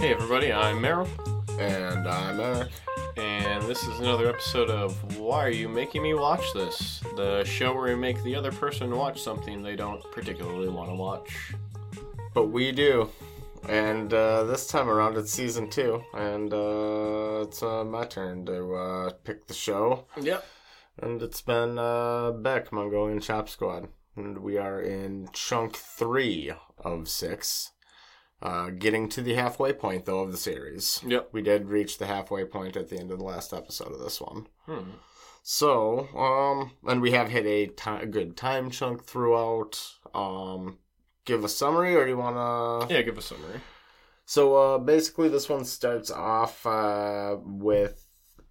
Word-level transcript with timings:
Hey 0.00 0.14
everybody, 0.14 0.50
I'm 0.50 0.80
Meryl, 0.80 1.06
And 1.60 2.08
I'm 2.08 2.40
Eric. 2.40 2.70
and 3.18 3.62
this 3.64 3.82
is 3.82 4.00
another 4.00 4.30
episode 4.30 4.70
of 4.70 5.18
Why 5.18 5.44
Are 5.44 5.50
You 5.50 5.68
Making 5.68 6.04
Me 6.04 6.14
Watch 6.14 6.54
This? 6.54 7.00
The 7.16 7.44
show 7.44 7.74
where 7.74 7.94
we 7.94 7.94
make 7.94 8.22
the 8.22 8.34
other 8.34 8.50
person 8.50 8.96
watch 8.96 9.20
something 9.20 9.62
they 9.62 9.76
don't 9.76 10.02
particularly 10.10 10.70
want 10.70 10.88
to 10.88 10.94
watch. 10.94 11.52
But 12.32 12.46
we 12.46 12.72
do. 12.72 13.10
And 13.68 14.10
uh, 14.14 14.44
this 14.44 14.66
time 14.66 14.88
around 14.88 15.18
it's 15.18 15.30
season 15.32 15.68
two. 15.68 16.02
And 16.14 16.50
uh, 16.54 17.44
it's 17.46 17.62
uh, 17.62 17.84
my 17.84 18.06
turn 18.06 18.46
to 18.46 18.74
uh, 18.74 19.10
pick 19.22 19.48
the 19.48 19.54
show. 19.54 20.06
Yep. 20.18 20.46
And 21.02 21.22
it's 21.22 21.42
been 21.42 21.78
uh, 21.78 22.30
Beck, 22.30 22.72
Mongolian 22.72 23.20
Chop 23.20 23.50
Squad. 23.50 23.88
And 24.16 24.38
we 24.38 24.56
are 24.56 24.80
in 24.80 25.28
chunk 25.34 25.76
three 25.76 26.52
of 26.78 27.06
six. 27.06 27.72
Uh, 28.42 28.70
getting 28.70 29.06
to 29.10 29.20
the 29.20 29.34
halfway 29.34 29.72
point, 29.72 30.06
though, 30.06 30.20
of 30.20 30.32
the 30.32 30.38
series. 30.38 31.02
Yep. 31.06 31.28
We 31.32 31.42
did 31.42 31.68
reach 31.68 31.98
the 31.98 32.06
halfway 32.06 32.44
point 32.44 32.74
at 32.76 32.88
the 32.88 32.98
end 32.98 33.10
of 33.10 33.18
the 33.18 33.24
last 33.24 33.52
episode 33.52 33.92
of 33.92 34.00
this 34.00 34.20
one. 34.20 34.46
Hmm. 34.66 34.90
So, 35.42 36.08
um, 36.16 36.72
and 36.90 37.02
we 37.02 37.10
have 37.12 37.28
hit 37.28 37.44
a, 37.46 37.66
ti 37.66 37.90
a 38.02 38.06
good 38.06 38.36
time 38.36 38.70
chunk 38.70 39.04
throughout. 39.04 39.78
Um, 40.14 40.78
give 41.24 41.44
a 41.44 41.48
summary, 41.48 41.94
or 41.94 42.04
do 42.04 42.10
you 42.10 42.16
want 42.16 42.88
to? 42.88 42.94
Yeah, 42.94 43.02
give 43.02 43.18
a 43.18 43.22
summary. 43.22 43.60
So, 44.24 44.56
uh, 44.56 44.78
basically, 44.78 45.28
this 45.28 45.48
one 45.48 45.64
starts 45.64 46.10
off 46.10 46.64
uh, 46.64 47.36
with 47.42 48.06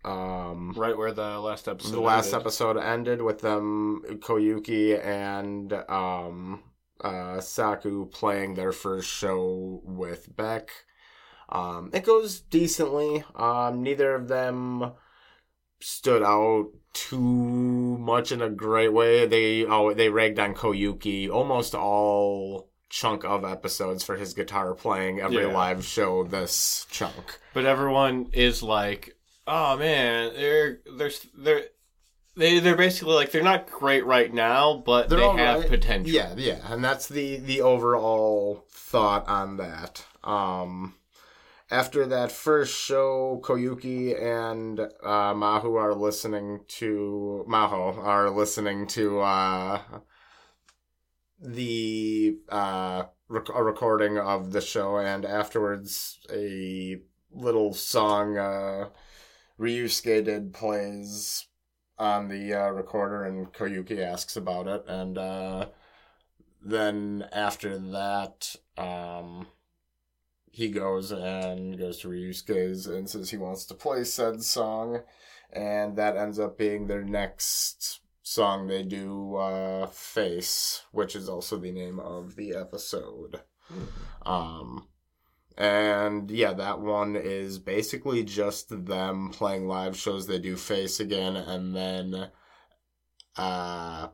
um, 0.05 0.73
Right 0.77 0.97
where 0.97 1.11
the 1.13 1.39
last 1.39 1.67
episode. 1.67 1.91
the 1.91 1.99
last 2.01 2.27
ended. 2.27 2.41
episode 2.41 2.77
ended 2.77 3.21
with 3.21 3.39
them 3.39 4.03
Koyuki 4.19 5.03
and 5.03 5.73
um, 5.89 6.63
uh, 7.01 7.39
Saku 7.41 8.07
playing 8.07 8.55
their 8.55 8.71
first 8.71 9.09
show 9.09 9.81
with 9.83 10.35
Beck. 10.35 10.69
Um, 11.49 11.89
it 11.93 12.03
goes 12.03 12.39
decently. 12.41 13.23
Um, 13.35 13.81
neither 13.81 14.13
of 14.13 14.27
them 14.27 14.91
stood 15.81 16.21
out 16.21 16.67
too 16.93 17.17
much 17.19 18.31
in 18.31 18.41
a 18.41 18.49
great 18.49 18.93
way. 18.93 19.25
They 19.25 19.65
oh 19.65 19.93
they 19.93 20.09
ragged 20.09 20.39
on 20.39 20.53
Koyuki 20.53 21.29
almost 21.29 21.73
all 21.73 22.69
chunk 22.89 23.23
of 23.23 23.45
episodes 23.45 24.03
for 24.03 24.15
his 24.15 24.33
guitar 24.33 24.73
playing 24.73 25.19
every 25.21 25.43
Yeah. 25.45 25.53
live 25.53 25.85
show 25.85 26.23
this 26.23 26.85
chunk. 26.89 27.39
But 27.53 27.65
everyone 27.65 28.29
is 28.33 28.61
like, 28.63 29.15
oh 29.47 29.77
man, 29.77 30.33
they're 30.35 30.79
they're 30.97 31.11
they're 31.37 31.63
they 32.35 32.59
they're 32.59 32.75
basically 32.75 33.15
like 33.15 33.31
they're 33.31 33.43
not 33.43 33.69
great 33.69 34.05
right 34.05 34.33
now, 34.33 34.81
but 34.85 35.09
They're 35.09 35.19
they 35.19 35.29
have 35.37 35.59
right. 35.61 35.69
potential. 35.69 36.11
Yeah, 36.13 36.33
yeah, 36.37 36.59
and 36.71 36.83
that's 36.83 37.07
the 37.07 37.37
the 37.37 37.61
overall 37.61 38.65
thought 38.71 39.27
on 39.27 39.57
that. 39.57 40.05
Um, 40.23 40.95
after 41.71 42.05
that 42.07 42.31
first 42.31 42.75
show, 42.75 43.41
Koyuki 43.43 44.19
and 44.21 44.79
uh, 44.79 45.33
Mahu 45.33 45.75
are 45.75 45.93
listening 45.93 46.61
to 46.67 47.45
Maho 47.47 47.97
are 47.97 48.29
listening 48.29 48.87
to 48.87 49.19
uh, 49.19 49.81
the 51.41 52.37
uh, 52.49 53.03
rec- 53.27 53.49
a 53.53 53.63
recording 53.63 54.17
of 54.17 54.51
the 54.51 54.61
show, 54.61 54.97
and 54.97 55.25
afterwards 55.25 56.19
a 56.31 56.97
little 57.31 57.73
song 57.73 58.37
uh, 58.37 58.89
Ryusuke 59.59 60.25
did 60.25 60.53
plays 60.53 61.45
on 61.99 62.27
the 62.29 62.53
uh, 62.53 62.69
recorder, 62.69 63.25
and 63.25 63.51
Koyuki 63.53 63.99
asks 63.99 64.35
about 64.35 64.67
it, 64.67 64.85
and 64.87 65.17
uh, 65.17 65.65
then 66.63 67.27
after 67.31 67.77
that, 67.77 68.55
um, 68.77 69.47
he 70.51 70.69
goes 70.69 71.11
and 71.11 71.77
goes 71.77 71.99
to 71.99 72.09
Ryusuke's 72.09 72.87
and 72.87 73.09
says 73.09 73.29
he 73.29 73.37
wants 73.37 73.65
to 73.65 73.73
play 73.73 74.03
said 74.03 74.43
song, 74.43 75.01
and 75.51 75.97
that 75.97 76.17
ends 76.17 76.39
up 76.39 76.57
being 76.57 76.87
their 76.87 77.03
next 77.03 77.99
song 78.21 78.67
they 78.67 78.83
do, 78.83 79.35
uh, 79.35 79.87
Face, 79.87 80.83
which 80.91 81.15
is 81.15 81.27
also 81.27 81.57
the 81.57 81.71
name 81.71 81.99
of 81.99 82.35
the 82.35 82.53
episode. 82.53 83.41
Um, 84.25 84.88
and 85.59 86.31
yeah, 86.31 86.53
that 86.53 86.79
one 86.79 87.17
is 87.17 87.59
basically 87.59 88.23
just 88.23 88.85
them 88.85 89.29
playing 89.29 89.67
live 89.67 89.97
shows. 89.97 90.25
They 90.25 90.39
do 90.39 90.55
Face 90.55 91.01
again, 91.01 91.35
and 91.35 91.75
then 91.75 92.29
uh, 93.35 94.07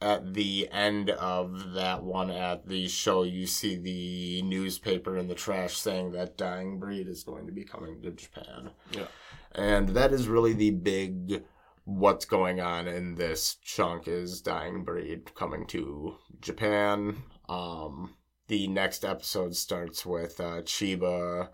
at 0.00 0.34
the 0.34 0.68
end 0.70 1.10
of 1.10 1.72
that 1.72 2.04
one 2.04 2.30
at 2.30 2.68
the 2.68 2.86
show, 2.86 3.24
you 3.24 3.46
see 3.46 3.76
the 3.76 4.42
newspaper 4.42 5.16
in 5.16 5.26
the 5.26 5.34
trash 5.34 5.76
saying 5.76 6.12
that 6.12 6.38
Dying 6.38 6.78
Breed 6.78 7.08
is 7.08 7.24
going 7.24 7.46
to 7.46 7.52
be 7.52 7.64
coming 7.64 8.00
to 8.02 8.12
Japan. 8.12 8.70
Yeah. 8.92 9.06
And 9.52 9.90
that 9.90 10.12
is 10.12 10.28
really 10.28 10.52
the 10.52 10.70
big 10.70 11.42
what's 11.84 12.24
going 12.24 12.60
on 12.60 12.86
in 12.86 13.16
this 13.16 13.56
chunk 13.62 14.06
is 14.06 14.40
Dying 14.40 14.84
Breed 14.84 15.34
coming 15.34 15.66
to 15.68 16.14
Japan. 16.40 17.22
Um, 17.48 18.14
the 18.48 18.66
next 18.68 19.04
episode 19.04 19.56
starts 19.56 20.04
with 20.04 20.40
uh, 20.40 20.62
Chiba 20.62 21.48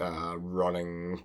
uh, 0.00 0.38
running 0.38 1.24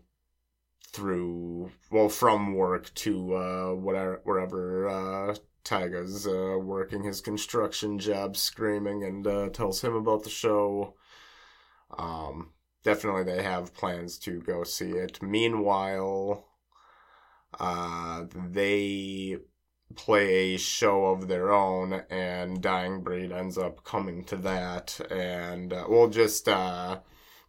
through, 0.91 1.71
well, 1.91 2.09
from 2.09 2.53
work 2.55 2.93
to 2.95 3.35
uh, 3.35 3.73
whatever, 3.73 4.21
wherever 4.23 4.87
uh, 4.87 5.35
Taiga's 5.63 6.27
uh, 6.27 6.57
working 6.59 7.03
his 7.03 7.21
construction 7.21 7.99
job, 7.99 8.37
screaming, 8.37 9.03
and 9.03 9.25
uh, 9.27 9.49
tells 9.49 9.83
him 9.83 9.95
about 9.95 10.23
the 10.23 10.29
show. 10.29 10.95
Um, 11.97 12.51
definitely, 12.83 13.23
they 13.23 13.43
have 13.43 13.73
plans 13.73 14.17
to 14.19 14.41
go 14.41 14.63
see 14.63 14.91
it. 14.91 15.21
Meanwhile, 15.21 16.45
uh, 17.59 18.25
they 18.33 19.37
play 19.95 20.55
a 20.55 20.57
show 20.57 21.05
of 21.05 21.27
their 21.27 21.51
own, 21.51 22.03
and 22.09 22.61
Dying 22.61 23.01
Breed 23.01 23.31
ends 23.31 23.57
up 23.57 23.83
coming 23.83 24.23
to 24.25 24.35
that, 24.37 24.99
and 25.11 25.71
uh, 25.73 25.85
we'll 25.87 26.09
just 26.09 26.47
uh, 26.47 26.99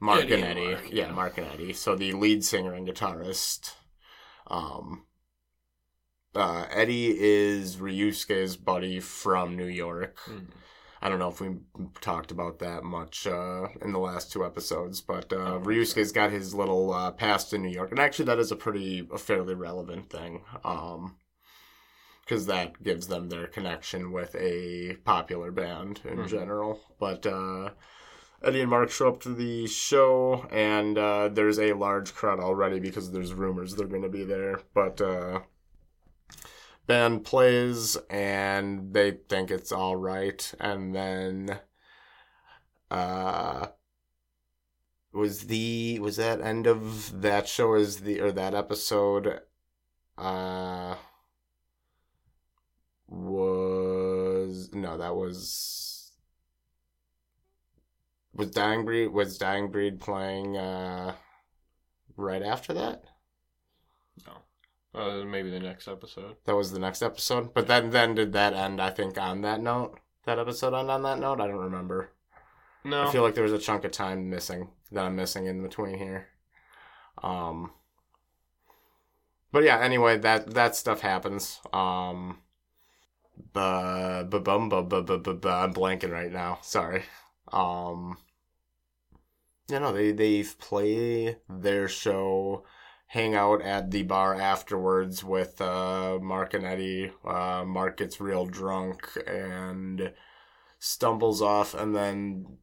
Mark 0.00 0.24
Eddie 0.24 0.34
and 0.34 0.44
Eddie, 0.44 0.72
Mark, 0.72 0.84
yeah, 0.90 1.06
yeah. 1.06 1.12
Mark 1.12 1.38
and 1.38 1.46
Eddie. 1.46 1.72
So 1.72 1.96
the 1.96 2.12
lead 2.12 2.44
singer 2.44 2.74
and 2.74 2.86
guitarist, 2.86 3.72
um, 4.48 5.06
uh, 6.34 6.66
Eddie 6.70 7.16
is 7.18 7.76
Ryusuke's 7.76 8.56
buddy 8.56 9.00
from 9.00 9.56
New 9.56 9.66
York. 9.66 10.18
Hmm. 10.26 10.38
I 11.00 11.08
don't 11.08 11.18
know 11.18 11.28
if 11.28 11.40
we 11.40 11.56
talked 12.00 12.30
about 12.30 12.58
that 12.60 12.82
much 12.82 13.26
uh, 13.26 13.68
in 13.82 13.92
the 13.92 13.98
last 13.98 14.32
two 14.32 14.44
episodes, 14.44 15.00
but 15.00 15.32
uh, 15.32 15.36
Oh, 15.36 15.60
Ryusuke's 15.60 16.10
got 16.10 16.30
his 16.30 16.54
little 16.54 16.92
uh, 16.92 17.12
past 17.12 17.52
in 17.52 17.62
New 17.62 17.70
York, 17.70 17.90
and 17.90 18.00
actually 18.00 18.24
that 18.26 18.38
is 18.38 18.50
a 18.50 18.56
pretty, 18.56 19.06
a 19.12 19.18
fairly 19.18 19.54
relevant 19.54 20.10
thing, 20.10 20.42
because 22.26 22.44
that 22.46 22.82
gives 22.82 23.06
them 23.06 23.28
their 23.30 23.46
connection 23.46 24.12
with 24.12 24.34
a 24.34 24.96
popular 25.04 25.50
band 25.52 26.00
in 26.04 26.18
Mhm. 26.18 26.28
general. 26.28 26.80
But 26.98 27.24
uh, 27.24 27.70
Eddie 28.42 28.60
and 28.62 28.70
Mark 28.70 28.90
show 28.90 29.08
up 29.08 29.20
to 29.22 29.32
the 29.32 29.66
show, 29.68 30.46
and 30.50 30.98
uh, 30.98 31.28
there's 31.28 31.58
a 31.60 31.72
large 31.72 32.14
crowd 32.14 32.40
already 32.40 32.80
because 32.80 33.12
there's 33.12 33.32
rumors 33.32 33.74
they're 33.74 33.86
going 33.86 34.02
to 34.02 34.08
be 34.08 34.24
there, 34.24 34.60
but. 34.74 35.00
Uh, 35.00 35.40
band 36.86 37.24
plays 37.24 37.96
and 38.10 38.92
they 38.94 39.10
think 39.10 39.50
it's 39.50 39.72
all 39.72 39.96
right 39.96 40.54
and 40.60 40.94
then 40.94 41.58
uh 42.92 43.66
was 45.12 45.46
the 45.48 45.98
was 45.98 46.14
that 46.16 46.40
end 46.40 46.64
of 46.68 47.22
that 47.22 47.48
show 47.48 47.74
is 47.74 48.02
the 48.02 48.20
or 48.20 48.30
that 48.30 48.54
episode 48.54 49.40
uh 50.16 50.94
was 53.08 54.70
no 54.72 54.98
that 54.98 55.14
was 55.14 56.12
was 58.34 58.50
dying 58.50 58.84
breed 58.84 59.08
was 59.08 59.38
dying 59.38 59.70
breed 59.70 60.00
playing 60.00 60.56
uh 60.56 61.14
right 62.16 62.42
after 62.42 62.72
that 62.74 63.04
No, 64.26 64.32
Uh, 65.00 65.24
maybe 65.24 65.50
the 65.50 65.60
next 65.60 65.88
episode. 65.88 66.36
That 66.44 66.56
was 66.56 66.72
the 66.72 66.78
next 66.78 67.02
episode. 67.02 67.52
But 67.54 67.66
then 67.68 67.90
then 67.90 68.14
did 68.14 68.32
that 68.32 68.54
end, 68.54 68.80
I 68.80 68.90
think, 68.90 69.18
on 69.18 69.42
that 69.42 69.60
note? 69.60 70.00
That 70.24 70.38
episode 70.38 70.74
end 70.74 70.90
on 70.90 71.02
that 71.02 71.18
note? 71.18 71.40
I 71.40 71.46
don't 71.46 71.56
remember. 71.58 72.12
No. 72.84 73.06
I 73.06 73.12
feel 73.12 73.22
like 73.22 73.34
there 73.34 73.44
was 73.44 73.52
a 73.52 73.58
chunk 73.58 73.84
of 73.84 73.90
time 73.92 74.30
missing 74.30 74.70
that 74.92 75.04
I'm 75.04 75.16
missing 75.16 75.46
in 75.46 75.62
between 75.62 75.98
here. 75.98 76.28
Um 77.22 77.72
But 79.52 79.64
yeah, 79.64 79.78
anyway, 79.80 80.18
that 80.18 80.54
that 80.54 80.76
stuff 80.76 81.00
happens. 81.00 81.60
Um 81.72 82.38
ba 83.52 84.24
bum 84.28 84.68
ba 84.68 84.82
ba 84.82 85.02
ba 85.02 85.18
ba 85.18 85.48
I'm 85.48 85.72
blanking 85.74 86.12
right 86.12 86.32
now. 86.32 86.58
Sorry. 86.62 87.04
Um 87.52 88.18
you 89.68 89.80
know, 89.80 89.92
they 89.92 90.12
they 90.12 90.44
play 90.44 91.36
their 91.48 91.88
show 91.88 92.64
hang 93.08 93.34
out 93.34 93.62
at 93.62 93.90
the 93.90 94.02
bar 94.02 94.34
afterwards 94.34 95.22
with 95.22 95.60
uh, 95.60 96.18
Mark 96.20 96.54
and 96.54 96.64
Eddie. 96.64 97.12
Uh, 97.24 97.64
Mark 97.66 97.98
gets 97.98 98.20
real 98.20 98.46
drunk 98.46 99.08
and 99.26 100.12
stumbles 100.78 101.40
off, 101.40 101.74
and 101.74 101.94
then 101.94 102.58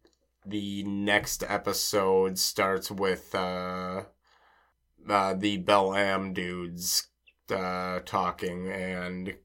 the 0.45 0.83
next 0.83 1.43
episode 1.47 2.37
starts 2.37 2.91
with 2.91 3.33
uh, 3.33 4.03
uh, 5.09 5.33
the 5.33 5.57
Belle 5.57 5.95
Ame 5.95 6.33
dudes 6.33 7.07
uh, 7.49 7.99
talking 8.05 8.69
and 8.69 9.35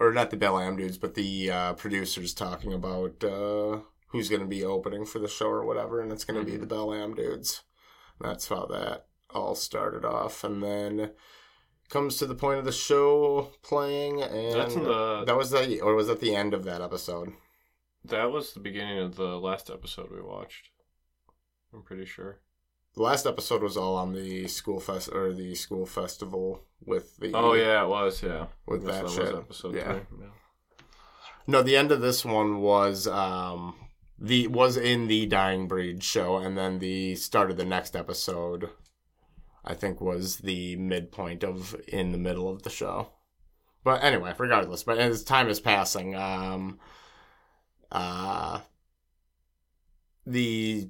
or 0.00 0.12
not 0.12 0.30
the 0.30 0.36
Belle 0.36 0.60
Ame 0.60 0.76
dudes, 0.76 0.98
but 0.98 1.14
the 1.14 1.50
uh, 1.50 1.72
producers 1.74 2.34
talking 2.34 2.72
about 2.72 3.22
uh, 3.24 3.78
who's 4.08 4.28
going 4.28 4.42
to 4.42 4.46
be 4.46 4.64
opening 4.64 5.04
for 5.04 5.18
the 5.18 5.28
show 5.28 5.46
or 5.46 5.64
whatever, 5.64 6.00
and 6.00 6.12
it's 6.12 6.24
going 6.24 6.38
to 6.44 6.50
be 6.50 6.56
the 6.56 6.66
Belle 6.66 6.94
Ame 6.94 7.14
dudes. 7.14 7.62
That's 8.20 8.48
how 8.48 8.66
that 8.66 9.06
all 9.30 9.54
started 9.54 10.04
off, 10.04 10.44
and 10.44 10.62
then 10.62 11.10
comes 11.88 12.16
to 12.18 12.26
the 12.26 12.34
point 12.34 12.58
of 12.58 12.64
the 12.64 12.72
show 12.72 13.52
playing, 13.62 14.22
and 14.22 14.70
the- 14.84 15.24
that 15.26 15.36
was 15.36 15.50
the 15.50 15.80
or 15.80 15.94
was 15.94 16.06
that 16.08 16.20
the 16.20 16.34
end 16.34 16.54
of 16.54 16.64
that 16.64 16.80
episode? 16.82 17.32
That 18.04 18.30
was 18.30 18.52
the 18.52 18.60
beginning 18.60 18.98
of 18.98 19.16
the 19.16 19.38
last 19.38 19.70
episode 19.70 20.10
we 20.10 20.20
watched. 20.20 20.68
I'm 21.72 21.82
pretty 21.82 22.04
sure. 22.04 22.40
The 22.94 23.02
last 23.02 23.26
episode 23.26 23.62
was 23.62 23.76
all 23.76 23.96
on 23.96 24.12
the 24.12 24.46
school 24.46 24.78
fest 24.78 25.10
or 25.12 25.32
the 25.32 25.54
school 25.56 25.84
festival 25.84 26.62
with 26.84 27.16
the 27.16 27.32
Oh 27.34 27.54
yeah, 27.54 27.82
it 27.82 27.88
was. 27.88 28.22
Yeah, 28.22 28.46
with 28.66 28.84
that, 28.84 29.04
was 29.04 29.14
shit. 29.14 29.34
episode 29.34 29.74
yeah. 29.74 29.98
Yeah. 30.18 30.26
No, 31.46 31.62
the 31.62 31.76
end 31.76 31.90
of 31.92 32.00
this 32.00 32.24
one 32.24 32.60
was 32.60 33.06
um 33.08 33.74
the 34.18 34.46
was 34.46 34.76
in 34.76 35.08
the 35.08 35.26
Dying 35.26 35.66
Breed 35.66 36.04
show, 36.04 36.36
and 36.36 36.56
then 36.56 36.78
the 36.78 37.16
start 37.16 37.50
of 37.50 37.56
the 37.56 37.64
next 37.64 37.96
episode, 37.96 38.70
I 39.64 39.74
think, 39.74 40.00
was 40.00 40.38
the 40.38 40.76
midpoint 40.76 41.42
of 41.42 41.74
in 41.88 42.12
the 42.12 42.18
middle 42.18 42.48
of 42.48 42.62
the 42.62 42.70
show. 42.70 43.08
But 43.82 44.02
anyway, 44.04 44.34
regardless, 44.38 44.84
but 44.84 44.98
as 44.98 45.24
time 45.24 45.48
is 45.48 45.60
passing, 45.60 46.14
um, 46.14 46.78
uh, 47.92 48.60
the 50.24 50.88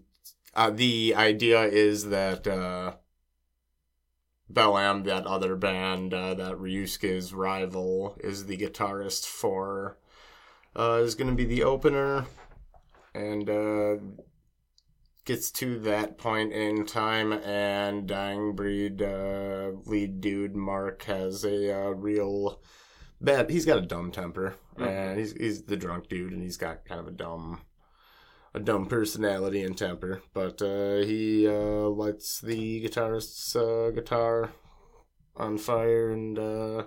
uh, 0.56 0.70
the 0.70 1.14
idea 1.16 1.62
is 1.62 2.08
that 2.08 2.46
uh, 2.46 2.94
Belle 4.48 4.78
Ame, 4.78 5.04
that 5.04 5.26
other 5.26 5.56
band, 5.56 6.12
uh, 6.14 6.34
that 6.34 6.56
Ryusuke's 6.56 7.32
rival, 7.32 8.16
is 8.20 8.46
the 8.46 8.56
guitarist 8.56 9.26
for 9.26 9.98
uh, 10.76 11.00
is 11.02 11.14
going 11.14 11.30
to 11.30 11.36
be 11.36 11.44
the 11.44 11.62
opener, 11.62 12.26
and 13.14 13.48
uh, 13.48 13.96
gets 15.24 15.50
to 15.52 15.78
that 15.80 16.18
point 16.18 16.52
in 16.52 16.84
time, 16.84 17.32
and 17.32 18.06
Dying 18.06 18.54
Breed 18.54 19.00
uh, 19.00 19.70
lead 19.86 20.20
dude 20.20 20.54
Mark 20.56 21.04
has 21.04 21.44
a 21.44 21.72
uh, 21.72 21.90
real 21.90 22.60
bad. 23.20 23.50
He's 23.50 23.64
got 23.64 23.78
a 23.78 23.82
dumb 23.86 24.10
temper, 24.10 24.56
Mhm. 24.76 24.86
and 24.88 25.18
he's 25.18 25.32
he's 25.32 25.62
the 25.62 25.76
drunk 25.76 26.08
dude, 26.08 26.32
and 26.32 26.42
he's 26.42 26.56
got 26.58 26.84
kind 26.84 27.00
of 27.00 27.06
a 27.06 27.12
dumb. 27.12 27.62
A 28.56 28.60
dumb 28.60 28.86
personality 28.86 29.62
and 29.62 29.76
temper, 29.76 30.22
but 30.32 30.62
uh, 30.62 30.98
he 30.98 31.48
uh, 31.48 31.88
lights 31.88 32.40
the 32.40 32.80
guitarist's 32.80 33.56
uh, 33.56 33.90
guitar 33.92 34.52
on 35.36 35.58
fire 35.58 36.10
and 36.10 36.38
uh, 36.38 36.84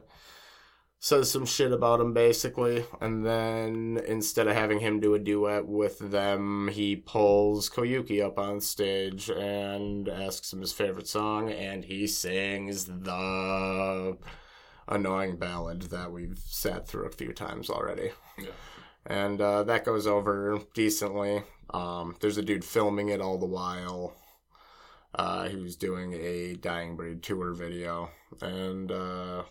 says 1.00 1.30
some 1.30 1.46
shit 1.46 1.72
about 1.72 2.00
him 2.00 2.14
basically 2.14 2.86
and 3.02 3.26
then 3.26 4.00
instead 4.08 4.48
of 4.48 4.56
having 4.56 4.80
him 4.80 5.00
do 5.00 5.14
a 5.14 5.20
duet 5.20 5.68
with 5.68 6.00
them 6.00 6.70
he 6.70 6.96
pulls 6.96 7.70
koyuki 7.70 8.24
up 8.24 8.40
on 8.40 8.60
stage 8.60 9.30
and 9.30 10.10
asks 10.10 10.52
him 10.52 10.62
his 10.62 10.74
favorite 10.74 11.08
song 11.08 11.52
and 11.52 11.86
he 11.86 12.08
sings 12.08 12.86
the 12.86 14.18
annoying 14.88 15.38
ballad 15.38 15.84
that 15.84 16.12
we've 16.12 16.40
sat 16.46 16.88
through 16.88 17.06
a 17.06 17.12
few 17.12 17.32
times 17.32 17.70
already 17.70 18.12
Yeah. 18.40 18.48
And 19.08 19.42
uh, 19.42 19.64
that 19.64 19.86
goes 19.86 20.06
over 20.06 20.60
decently. 20.74 21.44
Um, 21.72 22.16
there's 22.20 22.38
a 22.38 22.44
dude 22.44 22.64
filming 22.64 23.10
it 23.10 23.22
all 23.22 23.38
the 23.38 23.46
while. 23.46 24.16
Uh, 25.16 25.48
he 25.48 25.56
was 25.56 25.76
doing 25.76 26.14
a 26.14 26.56
dying 26.56 26.96
breed 26.96 27.24
tour 27.24 27.54
video. 27.54 28.10
And 28.42 28.92
uh, 28.92 29.44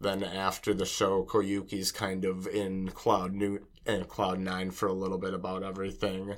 then 0.00 0.24
after 0.24 0.74
the 0.74 0.86
show, 0.86 1.24
Koyuki's 1.24 1.92
kind 1.92 2.24
of 2.24 2.46
in 2.46 2.88
cloud 2.88 3.32
new 3.32 3.60
in 3.86 4.04
cloud 4.04 4.38
nine 4.38 4.70
for 4.70 4.88
a 4.88 4.92
little 4.92 5.18
bit 5.18 5.34
about 5.34 5.62
everything, 5.62 6.36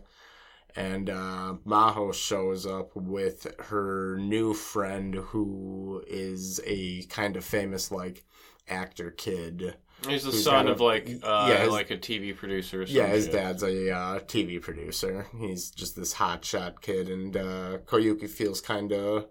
and 0.75 1.11
uh, 1.11 1.55
Maho 1.67 2.13
shows 2.15 2.67
up 2.67 2.97
with 2.97 3.47
her 3.67 4.17
new 4.19 4.55
friend 4.55 5.15
who 5.15 6.03
is 6.07 6.61
a 6.65 7.03
kind 7.05 7.37
of 7.37 7.45
famous 7.45 7.91
like 7.91 8.25
actor 8.69 9.11
kid. 9.11 9.77
He's 10.09 10.25
the 10.25 10.33
son 10.33 10.69
a- 10.69 10.73
of 10.73 10.81
like 10.81 11.09
uh, 11.23 11.47
yeah, 11.51 11.63
his- 11.65 11.71
like 11.73 11.91
a 11.91 11.97
TV 11.99 12.37
producer. 12.37 12.81
Or 12.83 12.85
Yeah, 12.85 13.07
his 13.09 13.25
shit. 13.25 13.33
dad's 13.35 13.63
a 13.63 13.91
uh, 13.91 14.19
TV 14.21 14.61
producer. 14.61 15.27
He's 15.39 15.71
just 15.71 15.97
this 15.97 16.15
hotshot 16.15 16.81
kid, 16.81 17.09
and 17.09 17.37
uh, 17.37 17.79
Koyuki 17.87 18.29
feels 18.29 18.61
kind 18.61 18.93
of 18.93 19.27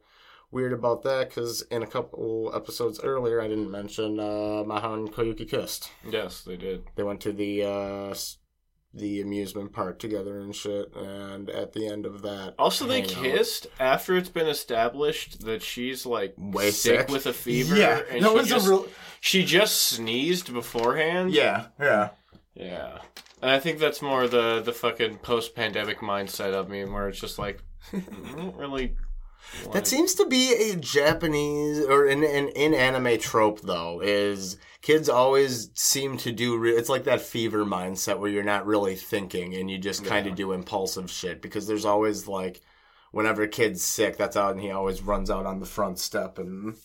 weird 0.52 0.74
about 0.74 1.02
that 1.04 1.30
because 1.30 1.64
in 1.72 1.82
a 1.82 1.88
couple 1.88 2.52
episodes 2.54 3.00
earlier, 3.04 3.42
I 3.42 3.48
didn't 3.48 3.72
mention 3.72 4.20
uh, 4.20 4.64
Maho 4.64 4.94
and 4.94 5.12
Koyuki 5.12 5.50
kissed. 5.50 5.90
Yes, 6.08 6.42
they 6.44 6.58
did. 6.58 6.84
They 6.96 7.04
went 7.04 7.22
to 7.22 7.32
the 7.34 7.64
uh, 7.64 8.14
the 8.94 9.22
amusement 9.22 9.74
park 9.74 9.98
together 9.98 10.40
and 10.40 10.56
shit, 10.56 10.94
and 10.96 11.50
at 11.50 11.74
the 11.74 11.88
end 11.88 12.06
of 12.06 12.22
that, 12.22 12.54
Also, 12.60 12.86
they 12.86 13.02
hangout- 13.02 13.24
kissed 13.24 13.68
after 13.80 14.16
it's 14.16 14.30
been 14.30 14.48
established 14.48 15.46
that 15.46 15.64
she's 15.64 16.06
like 16.06 16.36
Way 16.38 16.70
sick, 16.72 17.00
sick. 17.02 17.10
with 17.10 17.26
a 17.26 17.34
fever. 17.34 17.76
Yeah, 17.76 18.02
and 18.12 18.24
that 18.24 18.30
she 18.30 18.36
was 18.36 18.48
just, 18.48 18.68
a 18.68 18.70
real. 18.70 18.88
She 19.20 19.44
just 19.46 19.82
sneezed 19.84 20.54
beforehand. 20.54 21.32
Yeah, 21.34 21.68
yeah. 21.80 22.10
Yeah. 22.56 23.00
And 23.42 23.50
I 23.52 23.60
think 23.60 23.80
that's 23.80 24.02
more 24.02 24.28
the 24.28 24.62
the 24.62 24.74
fucking 24.74 25.18
post 25.18 25.56
pandemic 25.56 26.00
mindset 26.00 26.54
of 26.54 26.70
me, 26.70 26.86
where 26.86 27.10
it's 27.10 27.20
just 27.20 27.40
like, 27.40 27.64
I 27.94 28.00
don't 28.36 28.56
really. 28.56 28.96
That 29.72 29.88
seems 29.88 30.16
to 30.16 30.26
be 30.26 30.54
a 30.72 30.76
Japanese 30.76 31.80
or 31.86 32.06
an, 32.08 32.24
an 32.24 32.50
in 32.50 32.74
anime 32.74 33.18
trope 33.20 33.62
though. 33.62 34.02
Is 34.02 34.58
kids 34.82 35.10
always 35.10 35.70
seem 35.74 36.18
to 36.18 36.32
do? 36.32 36.58
Re- 36.58 36.72
it's 36.76 36.90
like 36.90 37.04
that 37.06 37.22
fever 37.22 37.64
mindset 37.66 38.20
where 38.20 38.30
you're 38.32 38.44
not 38.44 38.66
really 38.66 38.96
thinking 38.96 39.54
and 39.56 39.70
you 39.70 39.78
just 39.78 40.04
kind 40.06 40.26
Yeah. 40.26 40.32
of 40.32 40.38
do 40.38 40.52
impulsive 40.52 41.10
shit 41.12 41.42
because 41.42 41.68
there's 41.68 41.86
always 41.86 42.28
like, 42.28 42.62
whenever 43.12 43.44
a 43.44 43.48
kid's 43.48 43.84
sick, 43.84 44.18
that's 44.18 44.36
out 44.36 44.52
and 44.54 44.62
he 44.62 44.72
always 44.72 45.02
runs 45.02 45.30
out 45.30 45.46
on 45.46 45.60
the 45.60 45.66
front 45.66 46.00
step 46.00 46.40
and 46.40 46.76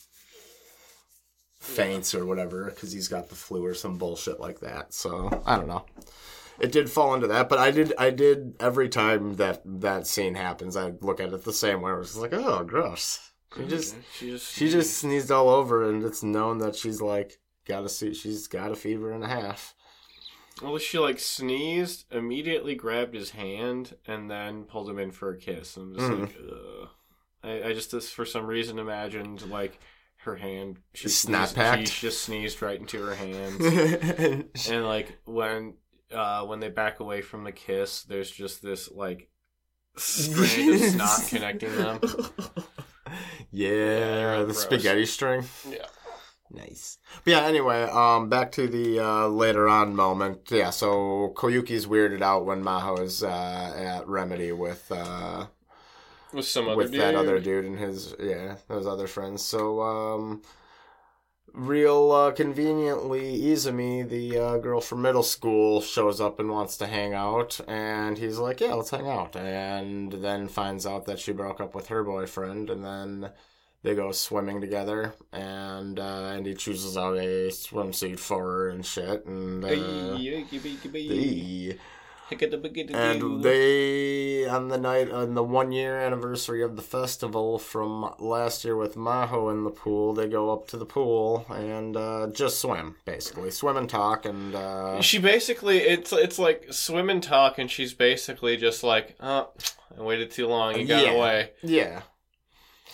faints 1.61 2.15
or 2.15 2.25
whatever 2.25 2.67
because 2.67 2.93
he's 2.93 3.09
got 3.09 3.29
the 3.29 3.35
flu 3.35 3.65
or 3.65 3.75
some 3.75 3.99
bullshit 3.99 4.39
like 4.41 4.61
that. 4.61 4.93
So 4.95 5.43
I 5.47 5.57
don't 5.57 5.69
know. 5.69 5.85
It 6.61 6.73
did 6.73 6.91
fall 6.91 7.15
into 7.15 7.27
that, 7.29 7.49
but 7.49 7.59
I 7.59 7.71
did. 7.71 7.93
I 7.99 8.11
did 8.11 8.55
every 8.61 8.89
time 8.89 9.35
that 9.37 9.63
that 9.65 10.07
scene 10.07 10.35
happens. 10.35 10.77
I 10.77 10.93
look 11.01 11.21
at 11.21 11.33
it 11.33 11.45
the 11.45 11.53
same 11.53 11.81
way. 11.83 11.93
I 11.93 11.95
was 11.95 12.17
like, 12.17 12.33
oh, 12.33 12.65
gross. 12.65 13.31
She 13.57 13.65
just 13.67 13.97
she 14.19 14.31
just 14.31 14.53
she 14.55 14.69
just 14.69 14.99
sneezed 14.99 15.31
all 15.31 15.49
over, 15.49 15.89
and 15.89 16.03
it's 16.05 16.23
known 16.23 16.59
that 16.59 16.77
she's 16.77 17.01
like 17.01 17.39
got 17.67 17.85
a 17.85 17.89
she's 17.89 18.47
got 18.49 18.73
a 18.73 18.77
fever 18.77 19.13
and 19.13 19.23
a 19.25 19.29
half. 19.29 19.75
Well, 20.61 20.79
she 20.79 20.99
like 20.99 21.21
sneezed, 21.21 22.13
immediately 22.13 22.75
grabbed 22.75 23.15
his 23.15 23.31
hand, 23.31 23.95
and 24.07 24.29
then 24.31 24.65
pulled 24.65 24.91
him 24.91 24.99
in 24.99 25.13
for 25.13 25.31
a 25.31 25.39
kiss. 25.39 25.77
I'm 25.77 25.95
just 25.95 26.07
Mhm. 26.11 26.21
like, 26.21 26.37
ugh. 26.53 26.89
I, 27.45 27.69
I 27.69 27.73
just 27.73 27.93
this 27.93 28.11
for 28.11 28.25
some 28.27 28.47
reason 28.47 28.79
imagined 28.81 29.49
like 29.49 29.79
her 30.23 30.35
hand. 30.37 30.81
She 30.95 31.09
Snap 31.09 31.51
sneezed- 31.51 31.55
packed. 31.57 31.89
She 31.89 32.07
just 32.09 32.23
sneezed 32.23 32.61
right 32.61 32.81
into 32.81 33.01
her 33.05 33.15
hands, 33.15 33.65
and 33.65 34.49
and 34.69 34.85
like 34.85 35.17
when 35.25 35.75
uh 36.13 36.45
when 36.47 36.61
they 36.61 36.69
back 36.69 37.01
away 37.01 37.21
from 37.23 37.45
the 37.45 37.53
kiss, 37.53 38.03
there's 38.03 38.31
just 38.31 38.63
this 38.63 38.91
like 38.91 39.29
strand 39.97 40.75
of 40.75 40.81
snot 40.91 41.21
connecting 41.29 41.75
them. 41.77 42.01
Yeah, 43.51 44.41
the 44.41 44.45
gross. 44.47 44.59
spaghetti 44.63 45.07
string. 45.07 45.45
Yeah. 45.69 45.87
Nice. 46.51 46.99
But 47.25 47.31
yeah, 47.33 47.47
anyway, 47.47 47.83
um, 47.85 48.29
back 48.29 48.53
to 48.53 48.67
the 48.69 49.01
uh, 49.01 49.29
later 49.29 49.69
on 49.69 49.95
moment. 49.97 50.51
Yeah, 50.51 50.71
so 50.71 51.33
Koyuki's 51.37 51.87
weirded 51.87 52.23
out 52.23 52.47
when 52.47 52.63
Maho 52.63 53.01
is 53.01 53.23
uh, 53.23 53.73
at 53.77 54.07
Remedy 54.07 54.53
with 54.53 54.91
uh, 54.91 55.47
With 56.33 56.47
some 56.47 56.69
other 56.69 56.77
with 56.77 56.93
dude. 56.93 57.01
that 57.01 57.15
other 57.15 57.39
dude 57.41 57.65
and 57.65 57.79
his 57.79 58.15
yeah 58.21 58.57
those 58.69 58.87
other 58.87 59.07
friends. 59.07 59.43
So 59.43 59.81
um, 59.83 60.43
real 61.59 62.13
uh, 62.13 62.31
conveniently, 62.31 63.41
Izumi, 63.41 64.09
the 64.09 64.39
uh, 64.39 64.57
girl 64.59 64.81
from 64.81 65.03
middle 65.03 65.23
school, 65.23 65.81
shows 65.81 66.21
up 66.21 66.39
and 66.39 66.49
wants 66.51 66.77
to 66.79 66.87
hang 66.87 67.13
out, 67.13 67.61
and 67.67 68.17
he's 68.17 68.39
like, 68.39 68.61
"Yeah, 68.61 68.75
let's 68.75 68.91
hang 68.91 69.09
out," 69.09 69.37
and 69.37 70.13
then 70.13 70.49
finds 70.49 70.87
out 70.87 71.07
that 71.07 71.19
she 71.19 71.33
broke 71.33 71.61
up 71.61 71.75
with 71.75 71.89
her 71.89 72.03
boyfriend, 72.05 72.71
and 72.71 72.85
then. 72.85 73.31
They 73.85 73.95
go 73.95 74.11
swimming 74.11 74.61
together, 74.61 75.15
and 75.33 76.01
uh, 76.01 76.33
and 76.35 76.45
he 76.45 76.55
chooses 76.55 76.97
out 76.97 77.17
a 77.17 77.49
swimsuit 77.49 78.19
for 78.19 78.43
her 78.43 78.69
and 78.71 78.85
shit, 78.85 79.25
and 79.25 79.65
uh, 79.65 80.17
And 82.95 83.43
they, 83.43 84.47
on 84.47 84.69
the 84.69 84.79
night, 84.79 85.11
on 85.11 85.35
the 85.35 85.43
one 85.43 85.73
year 85.73 85.99
anniversary 85.99 86.63
of 86.63 86.77
the 86.77 86.83
festival 86.83 87.59
from 87.59 88.15
last 88.19 88.65
year 88.65 88.77
with 88.77 88.95
Maho 88.97 89.51
in 89.51 89.65
the 89.65 89.71
pool, 89.71 90.13
they 90.15 90.29
go 90.29 90.53
up 90.53 90.69
to 90.69 90.77
the 90.77 90.87
pool 90.87 91.47
and 91.51 91.97
uh, 91.97 92.29
just 92.33 92.61
swim, 92.61 92.97
basically. 93.05 93.51
Swim 93.51 93.77
and 93.77 93.89
talk, 93.89 94.25
and. 94.27 94.55
Uh, 94.55 95.01
She 95.01 95.19
basically 95.19 95.79
it's 95.79 96.13
it's 96.13 96.39
like 96.39 96.67
swim 96.73 97.09
and 97.11 97.23
talk, 97.23 97.59
and 97.59 97.71
she's 97.71 97.95
basically 97.95 98.57
just 98.57 98.83
like, 98.83 99.17
oh, 99.21 99.49
I 99.99 100.03
waited 100.03 100.31
too 100.31 100.47
long. 100.47 100.77
You 100.79 100.87
got 100.87 101.05
Yeah. 101.05 101.11
away. 101.13 101.51
yeah. 101.63 102.03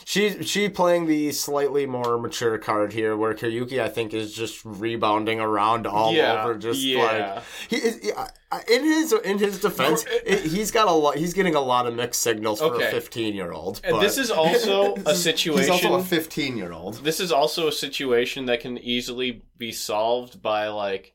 She 0.07 0.43
she 0.43 0.69
playing 0.69 1.07
the 1.07 1.33
slightly 1.33 1.87
more 1.87 2.19
mature 2.19 2.59
card 2.59 2.93
here, 2.93 3.17
where 3.17 3.33
Koyuki 3.35 3.81
I 3.81 3.89
think 3.89 4.13
is 4.13 4.35
just 4.35 4.65
rebounding 4.65 5.41
around 5.41 5.87
all 5.87 6.13
yeah, 6.13 6.43
over, 6.45 6.55
just 6.57 6.83
yeah. 6.83 7.35
like 7.35 7.43
he 7.71 7.77
is 7.77 8.13
I- 8.17 8.29
I- 8.53 8.63
in 8.71 8.85
his 8.85 9.13
in 9.13 9.39
his 9.39 9.61
defense, 9.61 10.05
it, 10.27 10.41
he's 10.51 10.71
got 10.71 10.89
a 10.89 10.93
lot. 10.93 11.17
He's 11.17 11.33
getting 11.33 11.55
a 11.55 11.61
lot 11.61 11.87
of 11.87 11.95
mixed 11.95 12.21
signals 12.21 12.59
for 12.61 12.67
Okay. 12.75 12.87
a 12.89 12.91
fifteen 12.91 13.35
year 13.35 13.53
old. 13.53 13.81
And 13.83 14.01
this 14.01 14.19
is 14.19 14.31
also 14.45 14.95
a 15.07 15.15
situation. 15.15 15.61
He's 15.63 15.71
also 15.71 15.83
situation- 15.83 16.01
a 16.01 16.05
fifteen 16.05 16.57
year 16.59 16.73
old. 16.73 16.97
This 17.05 17.19
is 17.21 17.33
also 17.33 17.69
a 17.69 17.73
situation 17.73 18.47
that 18.47 18.61
can 18.61 18.77
easily 18.79 19.43
be 19.57 19.73
solved 19.73 20.43
by 20.43 20.69
like 20.69 21.13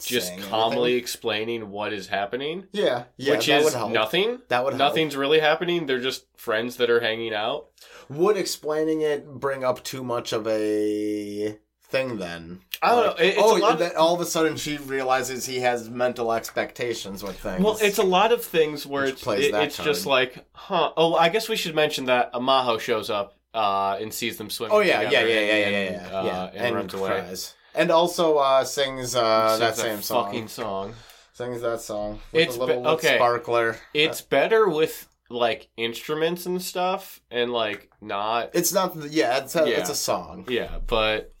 just 0.00 0.28
Saying 0.28 0.40
calmly 0.42 0.92
anything. 0.92 0.98
explaining 1.02 1.70
what 1.70 1.92
is 1.92 2.06
happening, 2.06 2.64
Yeah, 2.72 3.04
yeah, 3.18 3.32
which 3.34 3.46
that 3.46 3.58
is 3.58 3.64
would 3.64 3.74
help. 3.74 3.90
nothing. 3.92 4.38
That 4.48 4.64
would 4.64 4.74
help. 4.74 4.78
Nothing's 4.78 5.16
really 5.16 5.40
happening. 5.40 5.86
They're 5.86 5.98
just 6.00 6.24
friends 6.38 6.76
that 6.76 6.88
are 6.88 7.00
hanging 7.00 7.34
out. 7.34 7.66
Would 8.10 8.36
explaining 8.36 9.00
it 9.02 9.26
bring 9.26 9.64
up 9.64 9.82
too 9.84 10.02
much 10.04 10.32
of 10.32 10.46
a 10.48 11.56
thing 11.84 12.18
then? 12.18 12.60
I 12.82 12.88
don't 12.90 13.06
Like, 13.06 13.18
know. 13.18 13.24
It- 13.24 13.28
it's 13.28 13.38
oh, 13.40 13.56
a 13.56 13.58
lot. 13.58 13.80
Of, 13.80 13.92
all 13.96 14.14
of 14.14 14.20
a 14.20 14.26
sudden 14.26 14.56
she 14.56 14.76
realizes 14.78 15.46
he 15.46 15.60
has 15.60 15.88
mental 15.88 16.32
expectations 16.32 17.22
with 17.22 17.38
things. 17.38 17.62
well, 17.62 17.78
it's 17.80 17.98
a 17.98 18.02
lot 18.02 18.32
of 18.32 18.44
things 18.44 18.84
where 18.86 19.04
Which 19.04 19.14
it's 19.26 19.26
it- 19.26 19.54
it's 19.54 19.76
just 19.76 20.06
like, 20.06 20.44
huh? 20.52 20.92
Oh, 20.96 21.14
I 21.14 21.28
guess 21.28 21.48
we 21.48 21.56
should 21.56 21.74
mention 21.74 22.06
that 22.06 22.32
Amaho 22.32 22.78
shows 22.80 23.10
up 23.10 23.36
uh, 23.54 23.96
and 24.00 24.12
sees 24.12 24.36
them 24.38 24.50
swimming. 24.50 24.76
Oh 24.76 24.80
yeah, 24.80 25.02
yeah, 25.02 25.10
yeah, 25.10 25.20
yeah, 25.20 25.26
yeah, 25.26 25.40
and, 25.40 25.72
yeah, 25.72 25.78
and, 25.78 26.10
yeah, 26.12 26.18
uh, 26.18 26.24
yeah. 26.54 26.64
and, 26.64 26.74
runs 26.76 26.94
away. 26.94 27.08
cries. 27.10 27.54
And 27.74 27.90
also 27.92 28.38
uh, 28.38 28.64
sings 28.64 29.14
uh, 29.14 29.50
Sings 29.50 29.60
that 29.60 29.76
same 29.76 30.02
song. 30.02 30.24
fucking 30.26 30.48
song. 30.48 30.94
Sings 31.32 31.60
that 31.62 31.80
song. 31.80 32.18
With 32.32 32.42
It's 32.48 32.56
a 32.56 32.60
little 32.60 32.82
be- 32.82 32.88
okay. 32.88 33.16
sparkler. 33.16 33.76
It's 33.94 34.20
better 34.20 34.68
with 34.68 35.06
like 35.30 35.68
instruments 35.76 36.44
and 36.46 36.60
stuff, 36.60 37.20
and 37.30 37.52
like 37.52 37.88
not 38.00 38.50
It's 38.52 38.72
not. 38.72 38.94
Yeah, 39.10 39.38
it's 39.38 39.54
a, 39.56 39.60
Yeah. 39.68 39.78
it's 39.78 39.90
a 39.90 39.94
song. 39.94 40.44
Yeah, 40.48 40.78
but 40.86 41.32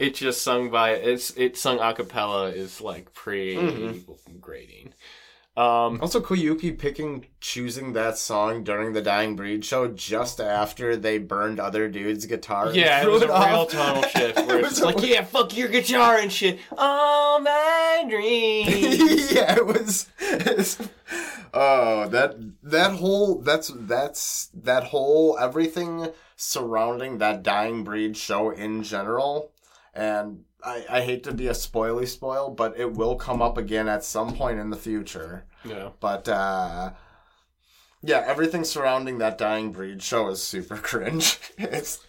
it's 0.00 0.18
just 0.18 0.42
sung 0.42 0.70
by 0.70 0.90
it's 0.90 1.30
it 1.36 1.56
sung 1.56 1.78
a 1.80 1.94
cappella 1.94 2.48
is 2.50 2.80
like 2.80 3.14
pretty 3.14 3.56
Mm-hmm. 3.56 4.38
grating. 4.40 4.92
Um 5.56 6.00
Also, 6.02 6.20
Koyuki 6.20 6.76
picking 6.76 7.26
choosing 7.40 7.92
that 7.92 8.18
song 8.18 8.64
during 8.64 8.92
the 8.92 9.00
Dying 9.00 9.36
Breed 9.36 9.64
show 9.64 9.86
just 9.86 10.40
after 10.40 10.96
they 10.96 11.18
burned 11.18 11.60
other 11.60 11.88
dudes' 11.88 12.26
guitars. 12.26 12.70
and 12.70 12.76
yeah, 12.78 12.98
it 12.98 13.02
threw 13.04 13.12
was 13.12 13.22
a 13.22 13.26
real 13.28 13.36
off. 13.36 13.70
tonal 13.70 14.02
shift 14.14 14.36
where 14.46 14.58
It 14.58 14.64
it's 14.64 14.70
was 14.70 14.78
just 14.80 14.82
like, 14.82 15.04
a- 15.04 15.06
yeah, 15.06 15.22
fuck 15.22 15.56
your 15.56 15.68
guitar 15.68 16.16
and 16.18 16.32
shit. 16.32 16.58
All 16.76 17.38
my 17.40 18.04
dreams. 18.10 19.32
yeah, 19.32 19.54
it 19.56 19.64
was. 19.66 20.08
it's- 20.18 20.76
oh, 21.54 22.08
that 22.08 22.36
that 22.62 22.92
whole 22.92 23.40
that's 23.40 23.72
that's 23.74 24.50
that 24.52 24.84
whole 24.84 25.38
everything 25.38 26.08
surrounding 26.36 27.18
that 27.18 27.42
dying 27.42 27.84
breed 27.84 28.16
show 28.16 28.50
in 28.50 28.82
general, 28.82 29.52
and 29.94 30.44
I 30.62 30.84
I 30.90 31.00
hate 31.02 31.22
to 31.24 31.32
be 31.32 31.46
a 31.46 31.52
spoily 31.52 32.06
spoil, 32.06 32.50
but 32.50 32.78
it 32.78 32.92
will 32.92 33.16
come 33.16 33.40
up 33.40 33.56
again 33.56 33.88
at 33.88 34.04
some 34.04 34.34
point 34.34 34.58
in 34.58 34.70
the 34.70 34.76
future. 34.76 35.46
yeah. 35.64 35.90
But 36.00 36.28
uh 36.28 36.92
yeah, 38.02 38.22
everything 38.26 38.64
surrounding 38.64 39.18
that 39.18 39.38
dying 39.38 39.72
breed 39.72 40.02
show 40.02 40.28
is 40.28 40.42
super 40.42 40.76
cringe. 40.90 41.38
It's 41.56 42.04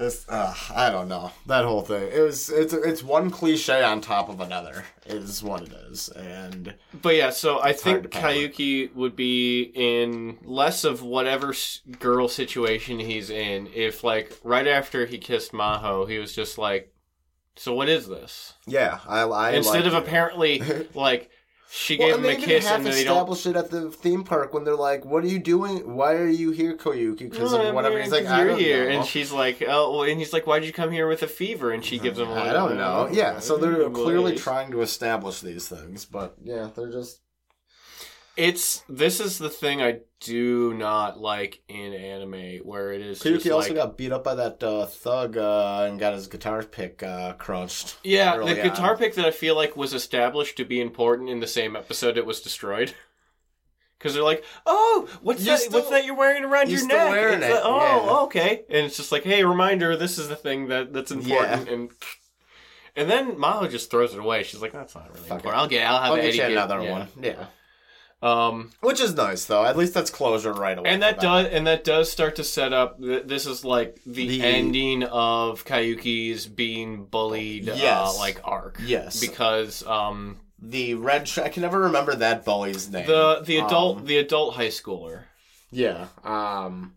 it's 0.00 0.28
uh, 0.28 0.54
I 0.74 0.90
don't 0.90 1.08
know 1.08 1.30
that 1.46 1.64
whole 1.64 1.82
thing. 1.82 2.08
It 2.12 2.20
was 2.20 2.48
it's 2.50 2.72
it's 2.72 3.02
one 3.02 3.30
cliche 3.30 3.82
on 3.84 4.00
top 4.00 4.28
of 4.28 4.40
another 4.40 4.84
is 5.06 5.42
what 5.42 5.62
it 5.62 5.72
is, 5.90 6.08
and 6.08 6.74
But 7.02 7.14
yeah, 7.16 7.30
so 7.30 7.60
I 7.60 7.72
think. 7.72 8.10
Koyuki 8.10 8.94
would 8.94 9.14
be 9.14 9.62
in 9.74 10.38
less 10.42 10.84
of 10.84 11.02
whatever 11.02 11.54
girl 11.98 12.28
situation 12.28 12.98
he's 12.98 13.30
in 13.30 13.68
if 13.74 14.02
like 14.02 14.38
right 14.42 14.66
after 14.66 15.06
he 15.06 15.18
kissed 15.18 15.52
Maho, 15.52 16.08
he 16.08 16.18
was 16.18 16.34
just 16.34 16.58
like 16.58 16.92
so 17.56 17.74
what 17.74 17.88
is 17.88 18.08
this? 18.08 18.54
yeah, 18.66 19.00
I, 19.06 19.20
I 19.22 19.50
Instead 19.52 19.84
like 19.84 19.84
of 19.86 19.94
it. 19.94 19.98
apparently 19.98 20.62
like 20.94 21.30
she 21.72 21.96
Well, 21.96 22.08
gave 22.08 22.16
and 22.16 22.24
him 22.24 22.28
they 22.30 22.34
a 22.34 22.38
even 22.38 22.48
kiss 22.48 22.66
half 22.66 22.76
and 22.78 22.86
they 22.86 23.04
don't 23.04 23.16
establish 23.16 23.46
it 23.46 23.54
at 23.56 23.70
the 23.70 23.90
theme 23.92 24.24
park 24.24 24.52
when 24.52 24.64
they're 24.64 24.74
like, 24.74 25.04
"What 25.04 25.22
are 25.22 25.28
you 25.28 25.38
doing? 25.38 25.94
Why 25.94 26.14
are 26.14 26.28
you 26.28 26.50
here, 26.50 26.76
Koyuki?" 26.76 27.30
Because 27.30 27.52
"No, 27.52 27.60
of 27.60 27.66
I'm 27.68 27.74
whatever. 27.76 27.94
here 27.94 28.02
He's 28.02 28.12
like, 28.12 28.26
"I 28.26 28.38
you're 28.38 28.48
don't 28.48 28.58
here," 28.58 28.88
know." 28.90 28.96
and 28.98 29.06
she's 29.06 29.30
like, 29.30 29.62
"Oh," 29.66 29.92
well," 29.92 30.02
and 30.02 30.18
he's 30.18 30.32
like, 30.32 30.46
"Why'd 30.48 30.64
you 30.64 30.72
come 30.72 30.90
here 30.90 31.06
with 31.06 31.22
a 31.22 31.28
fever?" 31.28 31.70
And 31.70 31.84
she 31.84 31.98
gives 32.00 32.18
him, 32.18 32.28
"I 32.28 32.52
don't 32.52 32.76
know. 32.76 33.08
Yeah, 33.12 33.38
so 33.38 33.56
they're 33.56 33.88
clearly 33.90 34.34
trying 34.36 34.72
to 34.72 34.82
establish 34.82 35.40
these 35.40 35.68
things, 35.68 36.04
but 36.04 36.34
yeah, 36.42 36.70
they're 36.74 36.90
just 36.90 37.20
It's 38.36 38.82
this 38.88 39.20
is 39.20 39.38
the 39.38 39.50
thing 39.50 39.82
I 39.82 39.98
do 40.20 40.72
not 40.74 41.20
like 41.20 41.62
in 41.68 41.92
anime, 41.92 42.58
where 42.58 42.92
it 42.92 43.00
is 43.00 43.20
just 43.20 43.46
also 43.50 43.68
like, 43.68 43.76
got 43.76 43.96
beat 43.98 44.12
up 44.12 44.24
by 44.24 44.34
that 44.34 44.62
uh, 44.62 44.86
thug 44.86 45.36
uh, 45.36 45.86
and 45.88 45.98
got 45.98 46.14
his 46.14 46.26
guitar 46.26 46.62
pick 46.62 47.02
uh, 47.02 47.34
crunched. 47.34 47.98
yeah, 48.02 48.36
the 48.38 48.54
guitar 48.54 48.92
on. 48.92 48.96
pick 48.98 49.14
that 49.16 49.24
I 49.26 49.30
feel 49.30 49.54
like 49.56 49.76
was 49.76 49.92
established 49.92 50.56
to 50.58 50.64
be 50.64 50.80
important 50.80 51.28
in 51.28 51.40
the 51.40 51.46
same 51.46 51.74
episode 51.76 52.16
it 52.16 52.26
was 52.26 52.40
destroyed. 52.40 52.94
Because 53.98 54.14
they're 54.14 54.22
like, 54.24 54.42
oh, 54.64 55.06
what's 55.20 55.44
You're 55.44 55.56
that? 55.56 55.60
still- 55.60 55.72
what's 55.80 55.90
that 55.90 56.06
you're 56.06 56.16
wearing 56.16 56.42
around 56.42 56.70
you're 56.70 56.78
your 56.78 56.88
neck? 56.88 57.10
wearing 57.10 57.42
it, 57.42 57.50
like, 57.50 57.60
oh, 57.62 58.06
yeah. 58.06 58.12
okay. 58.20 58.62
And 58.70 58.86
it's 58.86 58.96
just 58.96 59.12
like, 59.12 59.24
hey, 59.24 59.44
reminder, 59.44 59.94
this 59.94 60.16
is 60.16 60.26
the 60.28 60.36
thing 60.36 60.68
that 60.68 60.94
that's 60.94 61.10
important. 61.10 61.68
And 61.68 61.90
and 62.96 63.10
then 63.10 63.32
Maho 63.32 63.70
just 63.70 63.90
throws 63.90 64.14
it 64.14 64.18
away. 64.18 64.42
She's 64.42 64.62
like, 64.62 64.72
that's 64.72 64.94
not 64.94 65.08
really 65.12 65.28
Fuck 65.28 65.40
important. 65.44 65.54
it. 65.54 65.58
I'll 65.62 65.68
get, 65.68 65.86
I'll 65.86 65.98
have 66.00 66.12
I'll 66.12 66.16
Eddie 66.16 66.26
get 66.28 66.34
you 66.34 66.40
get- 66.40 66.52
another 66.52 66.80
yeah. 66.82 66.90
one. 66.90 67.08
Yeah, 67.20 67.46
Um, 68.22 68.70
which 68.80 69.00
is 69.00 69.14
nice 69.14 69.46
though. 69.46 69.64
At 69.64 69.76
least 69.78 69.94
that's 69.94 70.10
closure 70.10 70.52
right 70.52 70.76
away. 70.76 70.90
and 70.90 71.02
that 71.02 71.20
does 71.20 71.46
and 71.46 71.66
that 71.66 71.84
does 71.84 72.12
start 72.12 72.36
to 72.36 72.44
set 72.44 72.72
up 72.74 73.00
th- 73.00 73.24
this 73.26 73.46
is 73.46 73.64
like 73.64 73.96
the, 74.04 74.28
The- 74.28 74.42
ending 74.42 75.04
of 75.04 75.64
Koyuki's 75.64 76.46
being 76.46 77.04
bullied 77.06 77.68
uh, 77.70 77.74
Yes. 77.76 78.18
like 78.18 78.40
arc 78.44 78.78
Yes. 78.84 79.18
because 79.20 79.86
um 79.86 80.38
the 80.62 80.92
red. 80.94 81.26
Sh- 81.28 81.38
I 81.38 81.48
can 81.48 81.62
never 81.62 81.80
remember 81.80 82.14
that 82.14 82.44
bully's 82.44 82.90
name. 82.90 83.06
the 83.06 83.40
the 83.42 83.56
adult 83.56 83.98
Um, 84.00 84.04
the 84.04 84.18
adult 84.18 84.54
high 84.56 84.68
schooler 84.68 85.22
Yeah. 85.70 86.08
Um 86.22 86.92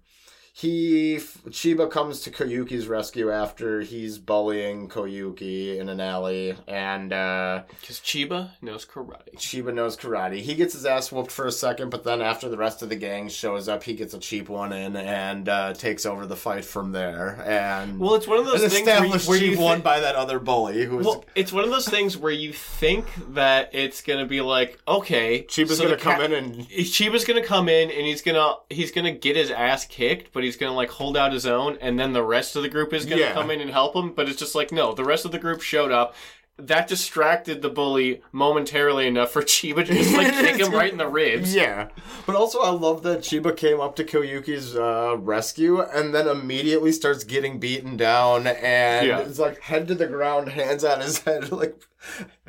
he 0.64 1.18
Chiba 1.50 1.92
comes 1.92 2.22
to 2.22 2.32
Koyuki's 2.32 2.88
rescue 2.88 3.30
after 3.30 3.82
he's 3.82 4.18
bullying 4.18 4.88
Koyuki 4.88 5.78
in 5.78 5.90
an 5.90 6.00
alley 6.00 6.56
and 6.68 7.12
uh 7.12 7.64
because 7.82 8.00
Chiba 8.00 8.52
knows 8.62 8.86
karate 8.86 9.36
Chiba 9.36 9.74
knows 9.74 9.98
karate. 9.98 10.40
He 10.40 10.56
gets 10.56 10.74
his 10.74 10.86
ass 10.86 11.12
whooped 11.12 11.32
for 11.32 11.46
a 11.48 11.52
second, 11.52 11.90
but 11.90 12.06
then 12.06 12.22
after 12.22 12.48
the 12.48 12.56
rest 12.58 12.82
of 12.82 12.88
the 12.88 12.96
gang 12.96 13.28
shows 13.28 13.68
up, 13.68 13.84
he 13.84 13.94
gets 13.94 14.14
a 14.14 14.20
cheap 14.20 14.48
one 14.48 14.72
in 14.72 14.96
and 14.96 15.50
uh, 15.50 15.74
takes 15.74 16.06
over 16.06 16.26
the 16.26 16.38
fight 16.38 16.64
from 16.64 16.94
there. 16.94 17.44
And 17.46 18.00
well 18.00 18.16
it's 18.16 18.28
one 18.28 18.40
of 18.40 18.46
those 18.46 18.62
things 18.62 18.74
where 18.74 18.80
you, 18.80 19.14
established 19.16 19.28
where 19.28 19.38
you 19.38 19.56
cheap 19.58 19.60
thi- 19.60 19.82
by 19.82 20.00
that 20.00 20.16
other 20.16 20.40
bully 20.40 20.86
who 20.86 20.96
was 20.98 21.06
well, 21.06 21.26
it's 21.36 21.52
one 21.52 21.66
of 21.66 21.72
those 21.72 21.90
things 21.90 22.18
where 22.18 22.32
you 22.32 22.54
think 22.54 23.06
that 23.34 23.70
it's 23.74 24.02
gonna 24.02 24.26
be 24.26 24.40
like, 24.40 24.80
okay, 24.88 25.44
Chiba's 25.44 25.78
so 25.78 25.84
gonna 25.84 25.98
come 25.98 26.20
ca- 26.20 26.24
in 26.24 26.34
and 26.34 26.56
Chiba's 26.70 27.26
gonna 27.26 27.44
come 27.44 27.68
in 27.68 27.92
and 27.92 28.08
he's 28.08 28.22
gonna 28.22 28.54
he's 28.70 28.92
gonna 28.94 29.12
get 29.12 29.36
his 29.36 29.52
ass 29.52 29.84
kicked, 29.86 30.32
but 30.32 30.44
he's 30.44 30.53
gonna 30.56 30.74
like 30.76 30.90
hold 30.90 31.16
out 31.18 31.32
his 31.34 31.46
own, 31.46 31.78
and 31.82 32.00
then 32.00 32.14
the 32.14 32.24
rest 32.24 32.56
of 32.56 32.64
the 32.64 32.70
group 32.70 32.94
is 32.94 33.06
gonna 33.06 33.22
Yeah. 33.22 33.34
come 33.34 33.52
in 33.52 33.62
and 33.62 33.72
help 33.72 33.96
him. 33.96 34.12
But 34.14 34.28
it's 34.30 34.40
just 34.40 34.56
like 34.56 34.72
no, 34.72 34.94
the 34.94 35.04
rest 35.06 35.26
of 35.26 35.32
the 35.32 35.40
group 35.40 35.62
showed 35.62 35.92
up. 35.92 36.16
That 36.58 36.88
distracted 36.88 37.64
the 37.64 37.70
bully 37.70 38.22
momentarily 38.32 39.08
enough 39.08 39.32
for 39.32 39.42
Chiba 39.54 39.86
to 39.88 39.94
just 39.94 40.16
like 40.16 40.32
kick 40.34 40.58
him 40.62 40.72
right 40.72 40.92
in 40.92 41.00
the 41.00 41.08
ribs. 41.08 41.54
Yeah. 41.64 41.90
But 42.28 42.36
also, 42.36 42.60
I 42.60 42.70
love 42.70 43.02
that 43.04 43.20
Chiba 43.22 43.58
came 43.58 43.82
up 43.82 43.96
to 43.96 44.04
Koyuki's 44.04 44.76
uh, 44.76 45.18
rescue 45.18 45.82
and 45.82 46.14
then 46.14 46.28
immediately 46.28 46.92
starts 46.92 47.24
getting 47.24 47.60
beaten 47.60 47.98
down 47.98 48.46
and 48.46 49.08
Yeah. 49.08 49.20
it's 49.22 49.40
like 49.40 49.62
head 49.62 49.88
to 49.88 49.96
the 49.96 50.06
ground, 50.06 50.50
hands 50.50 50.84
on 50.84 51.02
his 51.02 51.18
head, 51.24 51.52
like 51.52 51.82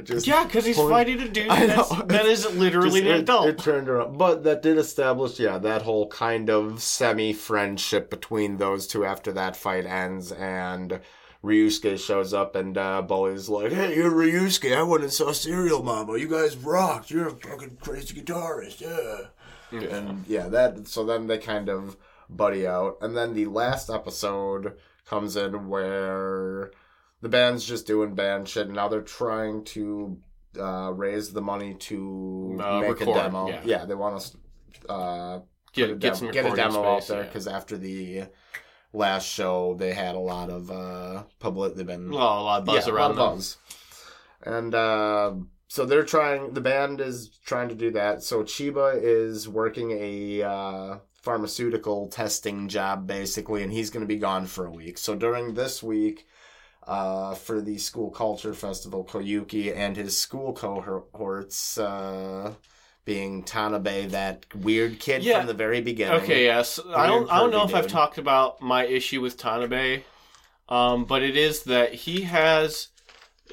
just 0.02 0.26
Yeah, 0.26 0.44
because 0.44 0.66
he's 0.66 0.76
fighting 0.76 1.20
a 1.20 1.28
dude 1.28 1.48
that's, 1.48 1.88
that 2.04 2.26
is 2.26 2.44
literally 2.54 3.00
Just- 3.00 3.10
an 3.10 3.16
it- 3.16 3.20
adult. 3.20 3.48
It, 3.48 3.58
turned 3.58 3.88
around, 3.88 4.18
but 4.18 4.44
that 4.44 4.60
did 4.60 4.76
establish, 4.76 5.40
yeah, 5.40 5.56
that 5.58 5.80
whole 5.82 6.08
kind 6.08 6.50
of 6.50 6.82
semi 6.82 7.32
friendship 7.32 8.10
between 8.10 8.58
those 8.58 8.86
two 8.86 9.04
after 9.06 9.32
that 9.32 9.56
fight 9.56 9.86
ends, 9.86 10.30
and 10.30 11.00
Ryusuke 11.44 11.98
shows 11.98 12.32
up 12.32 12.56
and 12.56 12.76
uh, 12.78 13.02
Bully's 13.02 13.48
like, 13.50 13.70
"Hey, 13.70 13.94
you're 13.96 14.10
Ryusuke. 14.10 14.74
I 14.74 14.82
went 14.82 15.02
and 15.04 15.12
saw 15.12 15.30
Serial 15.32 15.82
Mama. 15.82 16.16
You 16.18 16.26
guys 16.28 16.56
rocked. 16.56 17.10
You're 17.10 17.28
a 17.28 17.30
fucking 17.32 17.76
crazy 17.80 18.20
guitarist, 18.20 18.80
yeah." 18.80 19.28
Yeah. 19.70 19.94
And 19.96 20.24
yeah, 20.26 20.48
that. 20.48 20.88
So 20.88 21.04
then 21.04 21.26
they 21.26 21.38
kind 21.38 21.68
of 21.68 21.96
buddy 22.30 22.66
out, 22.66 22.96
and 23.02 23.14
then 23.16 23.34
the 23.34 23.46
last 23.46 23.90
episode 23.90 24.72
comes 25.04 25.36
in 25.36 25.68
where 25.68 26.70
the 27.20 27.28
band's 27.28 27.64
just 27.66 27.86
doing 27.86 28.14
band 28.14 28.48
shit, 28.48 28.66
and 28.66 28.76
now 28.76 28.88
they're 28.88 29.02
trying 29.02 29.64
to 29.64 30.16
uh, 30.58 30.92
raise 30.94 31.32
the 31.32 31.42
money 31.42 31.74
to 31.74 32.58
Uh, 32.62 32.80
make 32.80 32.90
record, 33.00 33.08
a 33.08 33.14
demo. 33.14 33.48
yeah. 33.64 33.84
they 33.84 33.94
want 33.94 34.14
us 34.16 34.36
uh, 34.88 35.40
Get, 35.72 35.88
get 35.88 36.00
dem- 36.00 36.14
some 36.14 36.30
get 36.30 36.46
a 36.50 36.54
demo 36.56 36.84
out 36.84 37.02
space, 37.02 37.08
there 37.08 37.20
yeah. 37.22 37.26
because 37.26 37.48
after 37.48 37.76
the 37.76 38.24
last 38.94 39.26
show, 39.28 39.74
they 39.78 39.92
had 39.92 40.14
a 40.14 40.18
lot 40.20 40.48
of 40.50 40.70
uh, 40.70 41.24
public. 41.40 41.74
They've 41.74 41.86
been 41.86 42.10
Well, 42.10 42.40
a 42.40 42.42
lot 42.42 42.60
of 42.60 42.64
buzz 42.66 42.86
yeah, 42.86 42.92
around 42.94 43.10
a 43.12 43.14
lot 43.14 43.28
them. 43.30 43.36
buzz. 43.36 43.56
And 44.42 44.74
uh, 44.74 45.34
so 45.68 45.84
they're 45.84 46.04
trying. 46.04 46.54
The 46.54 46.60
band 46.60 47.00
is 47.00 47.28
trying 47.44 47.68
to 47.68 47.74
do 47.74 47.90
that. 47.92 48.22
So 48.22 48.42
Chiba 48.42 48.98
is 49.02 49.48
working 49.48 49.90
a 49.92 50.42
uh, 50.42 50.98
pharmaceutical 51.22 52.08
testing 52.08 52.68
job 52.68 53.06
basically, 53.06 53.62
and 53.62 53.72
he's 53.72 53.90
going 53.90 54.02
to 54.02 54.06
be 54.06 54.18
gone 54.18 54.46
for 54.46 54.64
a 54.66 54.70
week. 54.70 54.98
So 54.98 55.14
during 55.14 55.54
this 55.54 55.82
week. 55.82 56.26
Uh, 56.86 57.34
for 57.34 57.62
the 57.62 57.78
school 57.78 58.10
culture 58.10 58.52
festival, 58.52 59.06
Koyuki 59.06 59.74
and 59.74 59.96
his 59.96 60.18
school 60.18 60.52
cohorts, 60.52 61.78
uh, 61.78 62.52
being 63.04 63.42
Tanabe, 63.42 64.10
that 64.10 64.46
weird 64.54 64.98
kid 64.98 65.22
Yeah. 65.22 65.38
from 65.38 65.46
the 65.46 65.54
very 65.54 65.80
beginning. 65.80 66.22
Okay, 66.22 66.44
yes. 66.44 66.80
I 66.94 67.06
don't. 67.06 67.30
I 67.30 67.38
don't 67.38 67.50
know 67.50 67.64
if 67.64 67.74
I've 67.74 67.86
talked 67.88 68.18
about 68.18 68.60
my 68.62 68.84
issue 68.86 69.20
with 69.20 69.36
Tanabe, 69.38 70.02
um, 70.68 71.04
but 71.04 71.22
it 71.22 71.36
is 71.36 71.64
that 71.64 71.92
he 71.94 72.22
has 72.22 72.88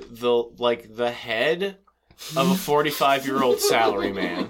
the 0.09 0.31
like 0.57 0.95
the 0.95 1.11
head 1.11 1.77
of 2.37 2.51
a 2.51 2.55
forty-five-year-old 2.55 3.57
salaryman. 3.71 4.47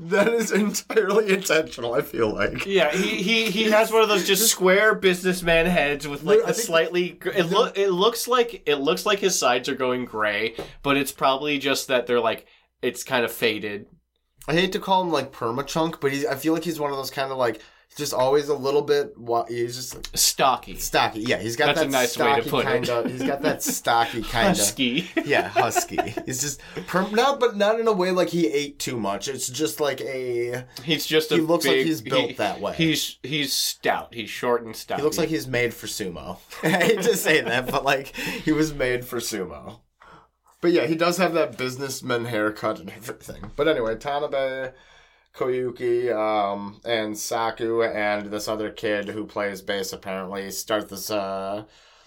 that 0.00 0.28
is 0.28 0.50
entirely 0.50 1.30
intentional. 1.32 1.92
I 1.94 2.00
feel 2.02 2.32
like. 2.34 2.64
Yeah, 2.66 2.90
he, 2.90 3.22
he 3.22 3.50
he 3.50 3.64
has 3.70 3.92
one 3.92 4.02
of 4.02 4.08
those 4.08 4.26
just 4.26 4.50
square 4.50 4.94
businessman 4.94 5.66
heads 5.66 6.08
with 6.08 6.22
like 6.22 6.40
I 6.42 6.48
the 6.48 6.54
slightly. 6.54 7.18
It 7.36 7.44
look 7.50 7.76
it 7.76 7.90
looks 7.90 8.26
like 8.26 8.62
it 8.66 8.76
looks 8.76 9.04
like 9.04 9.18
his 9.18 9.38
sides 9.38 9.68
are 9.68 9.74
going 9.74 10.04
gray, 10.06 10.54
but 10.82 10.96
it's 10.96 11.12
probably 11.12 11.58
just 11.58 11.88
that 11.88 12.06
they're 12.06 12.20
like 12.20 12.46
it's 12.82 13.04
kind 13.04 13.24
of 13.24 13.32
faded. 13.32 13.86
I 14.46 14.54
hate 14.54 14.72
to 14.72 14.78
call 14.78 15.02
him 15.02 15.10
like 15.10 15.32
permachunk, 15.32 16.00
but 16.00 16.12
he's. 16.12 16.24
I 16.26 16.34
feel 16.34 16.54
like 16.54 16.64
he's 16.64 16.80
one 16.80 16.90
of 16.90 16.96
those 16.96 17.10
kind 17.10 17.30
of 17.30 17.38
like 17.38 17.60
just 17.96 18.14
always 18.14 18.48
a 18.48 18.54
little 18.54 18.82
bit. 18.82 19.12
He's 19.48 19.74
just 19.76 19.94
like, 19.96 20.06
Stocky, 20.14 20.76
stocky. 20.76 21.20
Yeah, 21.20 21.38
he's 21.38 21.56
got 21.56 21.66
That's 21.66 21.80
a 21.80 21.84
that 21.84 21.90
nice 21.90 22.16
way 22.16 22.36
to 22.36 22.42
stocky 22.42 22.50
put 22.50 22.60
it. 22.60 22.68
kind 22.68 22.88
of. 22.88 23.10
He's 23.10 23.22
got 23.22 23.42
that 23.42 23.62
stocky 23.74 24.22
kind 24.22 24.50
of. 24.52 24.56
husky. 24.56 25.10
Yeah, 25.24 25.48
husky. 25.48 25.98
He's 26.24 26.40
just 26.40 26.60
perm, 26.86 27.12
not, 27.14 27.40
but 27.40 27.56
not 27.56 27.78
in 27.80 27.88
a 27.88 27.92
way 27.92 28.10
like 28.10 28.28
he 28.28 28.46
ate 28.46 28.78
too 28.78 28.98
much. 28.98 29.28
It's 29.28 29.48
just 29.48 29.80
like 29.80 30.00
a. 30.00 30.64
He's 30.84 31.04
just 31.04 31.30
a 31.32 31.34
He 31.36 31.40
looks 31.42 31.66
like 31.66 31.76
he's 31.78 32.00
built 32.00 32.28
he- 32.28 32.34
that 32.34 32.60
way. 32.60 32.74
He's 32.74 33.18
he's 33.22 33.52
stout. 33.52 34.14
He's 34.14 34.30
short 34.30 34.62
and 34.64 34.74
stout. 34.74 34.98
He 34.98 35.04
looks 35.04 35.18
like 35.18 35.28
he's 35.28 35.46
made 35.48 35.74
for 35.74 35.88
sumo. 35.88 36.38
I 36.62 36.68
hate 36.70 37.02
to 37.02 37.16
say 37.16 37.40
that, 37.42 37.70
but 37.70 37.84
like 37.84 38.14
he 38.16 38.52
was 38.52 38.72
made 38.72 39.04
for 39.04 39.18
sumo. 39.18 39.80
But 40.60 40.72
yeah, 40.72 40.86
he 40.86 40.94
does 40.96 41.18
have 41.18 41.34
that 41.34 41.56
businessman 41.56 42.24
haircut 42.26 42.80
and 42.80 42.90
everything. 42.90 43.52
But 43.56 43.68
anyway, 43.68 43.94
Tanabe, 43.94 44.72
Koyuki, 45.34 46.12
um, 46.14 46.80
and 46.84 47.16
Saku, 47.16 47.82
and 47.82 48.30
this 48.30 48.48
other 48.48 48.70
kid 48.70 49.08
who 49.08 49.24
plays 49.24 49.62
bass 49.62 49.92
apparently 49.92 50.50
start 50.50 50.88
this 50.88 51.10
uh, 51.12 51.64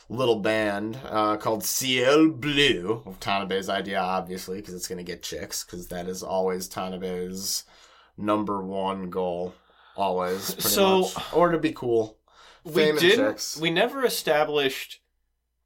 little 0.10 0.40
band 0.40 1.00
uh, 1.06 1.38
called 1.38 1.64
Ciel 1.64 2.30
Bleu. 2.30 3.04
Tanabe's 3.22 3.70
idea, 3.70 4.00
obviously, 4.02 4.58
because 4.58 4.74
it's 4.74 4.88
gonna 4.88 5.04
get 5.04 5.24
chicks, 5.24 5.64
because 5.64 5.88
that 5.88 6.10
is 6.10 6.22
always 6.22 6.68
Tanabe's 6.70 7.64
number 8.18 8.62
one 8.62 9.10
goal. 9.10 9.54
Always, 9.96 10.56
pretty 10.56 10.70
So- 10.70 11.02
much. 11.02 11.34
or 11.34 11.52
to 11.52 11.58
be 11.58 11.72
cool. 11.72 12.18
we 12.66 12.74
Fame 12.74 12.98
didn't. 12.98 13.28
chicks. 13.32 13.58
We 13.58 13.70
never 13.70 14.06
established 14.06 15.00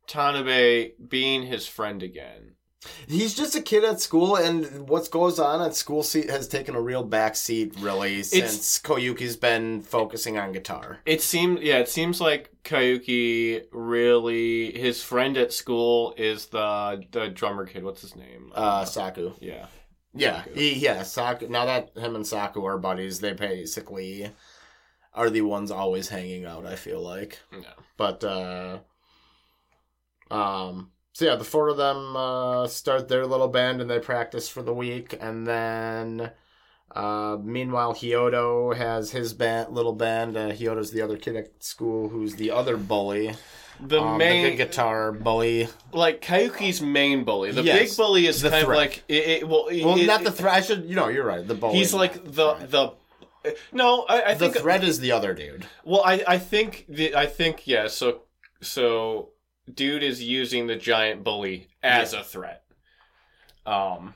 Tanabe 0.08 0.92
being 1.10 1.44
his 1.44 1.68
friend 1.68 2.04
again. 2.04 2.55
He's 3.08 3.34
just 3.34 3.56
a 3.56 3.62
kid 3.62 3.84
at 3.84 4.02
school, 4.02 4.36
and 4.36 4.88
what 4.88 5.10
goes 5.12 5.40
on 5.40 5.62
at 5.62 5.76
school 5.76 6.04
seat 6.04 6.30
has 6.30 6.48
taken 6.48 6.76
a 6.76 6.82
real 6.82 7.08
backseat, 7.08 7.82
really, 7.84 8.24
since 8.24 8.80
Koyuki's 8.80 9.36
been 9.36 9.82
focusing 9.82 10.38
on 10.38 10.52
guitar. 10.52 11.00
It 11.06 11.22
seemed, 11.22 11.60
yeah, 11.60 11.78
it 11.78 11.90
seems 11.90 12.20
like 12.22 12.52
Koyuki 12.64 13.66
really 13.72 14.72
his 14.78 15.02
friend 15.04 15.38
at 15.38 15.54
school 15.54 16.14
is 16.18 16.48
the 16.48 17.04
the 17.12 17.30
drummer 17.30 17.66
kid. 17.66 17.84
What's 17.84 18.02
his 18.02 18.16
name? 18.16 18.52
Uh, 18.56 18.86
Saku. 18.86 19.34
yeah, 19.40 19.68
Yeah, 20.14 20.44
Saku. 20.44 20.54
he, 20.56 20.74
yeah, 20.74 21.04
Saku. 21.04 21.48
Now 21.48 21.66
that 21.66 21.98
him 21.98 22.16
and 22.16 22.26
Saku 22.26 22.64
are 22.66 22.78
buddies, 22.78 23.20
they 23.20 23.34
basically 23.34 24.32
are 25.14 25.30
the 25.30 25.42
ones 25.42 25.72
always 25.72 26.10
hanging 26.10 26.46
out. 26.46 26.66
I 26.66 26.76
feel 26.76 27.02
like, 27.02 27.40
yeah. 27.52 27.74
but 27.98 28.24
uh, 28.24 28.80
um, 30.32 30.92
so 31.16 31.24
yeah, 31.26 31.36
the 31.36 31.44
four 31.46 31.70
of 31.70 31.78
them 31.78 32.16
uh, 32.18 32.68
start 32.68 33.08
their 33.08 33.26
little 33.26 33.48
band 33.48 33.80
and 33.80 33.90
they 33.90 34.00
practice 34.00 34.50
for 34.50 34.62
the 34.62 34.74
week, 34.74 35.18
and 35.20 35.48
then. 35.48 36.32
Uh, 36.96 37.38
meanwhile, 37.44 37.94
Hyodo 37.94 38.74
has 38.74 39.12
his 39.12 39.34
band, 39.34 39.74
little 39.74 39.92
band. 39.92 40.38
Uh, 40.38 40.52
Hyodo's 40.52 40.92
the 40.92 41.02
other 41.02 41.18
kid 41.18 41.36
at 41.36 41.62
school 41.62 42.08
who's 42.08 42.36
the 42.36 42.52
other 42.52 42.78
bully. 42.78 43.36
The 43.82 44.00
Um, 44.02 44.18
main, 44.18 44.46
the 44.52 44.56
guitar 44.56 45.12
bully. 45.12 45.68
like 45.92 46.22
Koyuki's 46.22 46.82
main 46.82 47.26
bully. 47.26 47.52
The 47.52 47.64
Yes, 47.64 47.90
big 47.90 47.98
bully 47.98 48.28
is 48.28 48.42
the 48.42 48.50
kind 48.50 48.64
threat. 48.64 48.78
of 48.78 48.82
like 48.82 49.04
it, 49.10 49.28
it, 49.28 49.48
well, 49.50 49.66
Well, 49.66 49.98
it- 50.00 50.06
not 50.06 50.24
the 50.24 50.32
threat. 50.32 50.54
I 50.54 50.62
should, 50.62 50.86
you 50.86 50.96
know, 50.96 51.10
you're 51.10 51.26
right. 51.26 51.46
The 51.46 51.56
bully. 51.56 51.80
He's 51.80 51.94
like 51.94 52.24
the 52.24 52.54
the. 52.70 52.94
No, 53.74 54.04
I, 54.08 54.32
I 54.32 54.34
the 54.36 54.40
think 54.52 54.58
threat 54.64 54.82
is 54.86 55.02
the 55.02 55.12
other 55.12 55.34
dude. 55.34 55.66
Well, 55.84 56.02
I 56.06 56.24
I 56.26 56.38
think 56.38 56.86
the, 56.88 57.14
I 57.14 57.26
think 57.26 57.68
yeah. 57.68 57.88
So 57.88 58.22
so 58.62 59.32
dude 59.74 60.04
is 60.04 60.22
using 60.24 60.68
the 60.68 60.76
giant 60.76 61.24
bully 61.24 61.68
as 61.82 62.14
a 62.14 62.24
threat. 62.24 62.64
Um, 63.66 64.14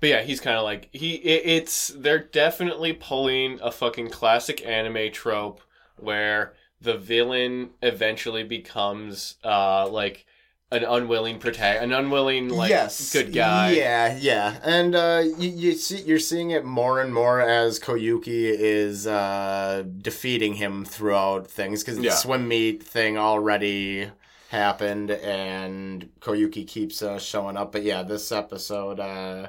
but 0.00 0.08
yeah, 0.08 0.22
he's 0.22 0.40
kind 0.40 0.56
of 0.56 0.64
like 0.64 0.88
he. 0.92 1.14
It, 1.16 1.42
it's 1.44 1.88
they're 1.88 2.18
definitely 2.24 2.92
pulling 2.94 3.58
a 3.62 3.70
fucking 3.70 4.08
classic 4.10 4.64
anime 4.66 5.12
trope 5.12 5.60
where 5.98 6.54
the 6.80 6.96
villain 6.96 7.70
eventually 7.82 8.42
becomes 8.42 9.34
uh 9.44 9.86
like 9.86 10.24
an 10.72 10.82
unwilling 10.84 11.38
protect 11.38 11.82
an 11.82 11.92
unwilling 11.92 12.48
like 12.48 12.70
yes, 12.70 13.12
good 13.12 13.34
guy. 13.34 13.72
Yeah, 13.72 14.16
yeah, 14.18 14.56
and 14.62 14.94
uh, 14.94 15.22
you, 15.36 15.50
you 15.50 15.72
see, 15.74 16.00
you're 16.00 16.18
seeing 16.20 16.52
it 16.52 16.64
more 16.64 17.00
and 17.00 17.12
more 17.12 17.40
as 17.40 17.78
Koyuki 17.80 18.54
is 18.56 19.06
uh, 19.06 19.82
defeating 19.98 20.54
him 20.54 20.84
throughout 20.84 21.48
things 21.48 21.82
because 21.84 21.98
Yeah. 21.98 22.10
the 22.10 22.16
swim 22.16 22.46
meet 22.48 22.82
thing 22.84 23.18
already 23.18 24.10
happened, 24.50 25.12
and 25.12 26.10
Koyuki 26.20 26.66
keeps 26.66 27.02
uh, 27.02 27.20
showing 27.20 27.56
up. 27.56 27.70
But 27.70 27.84
yeah, 27.84 28.02
this 28.02 28.32
episode, 28.32 28.98
uh, 28.98 29.48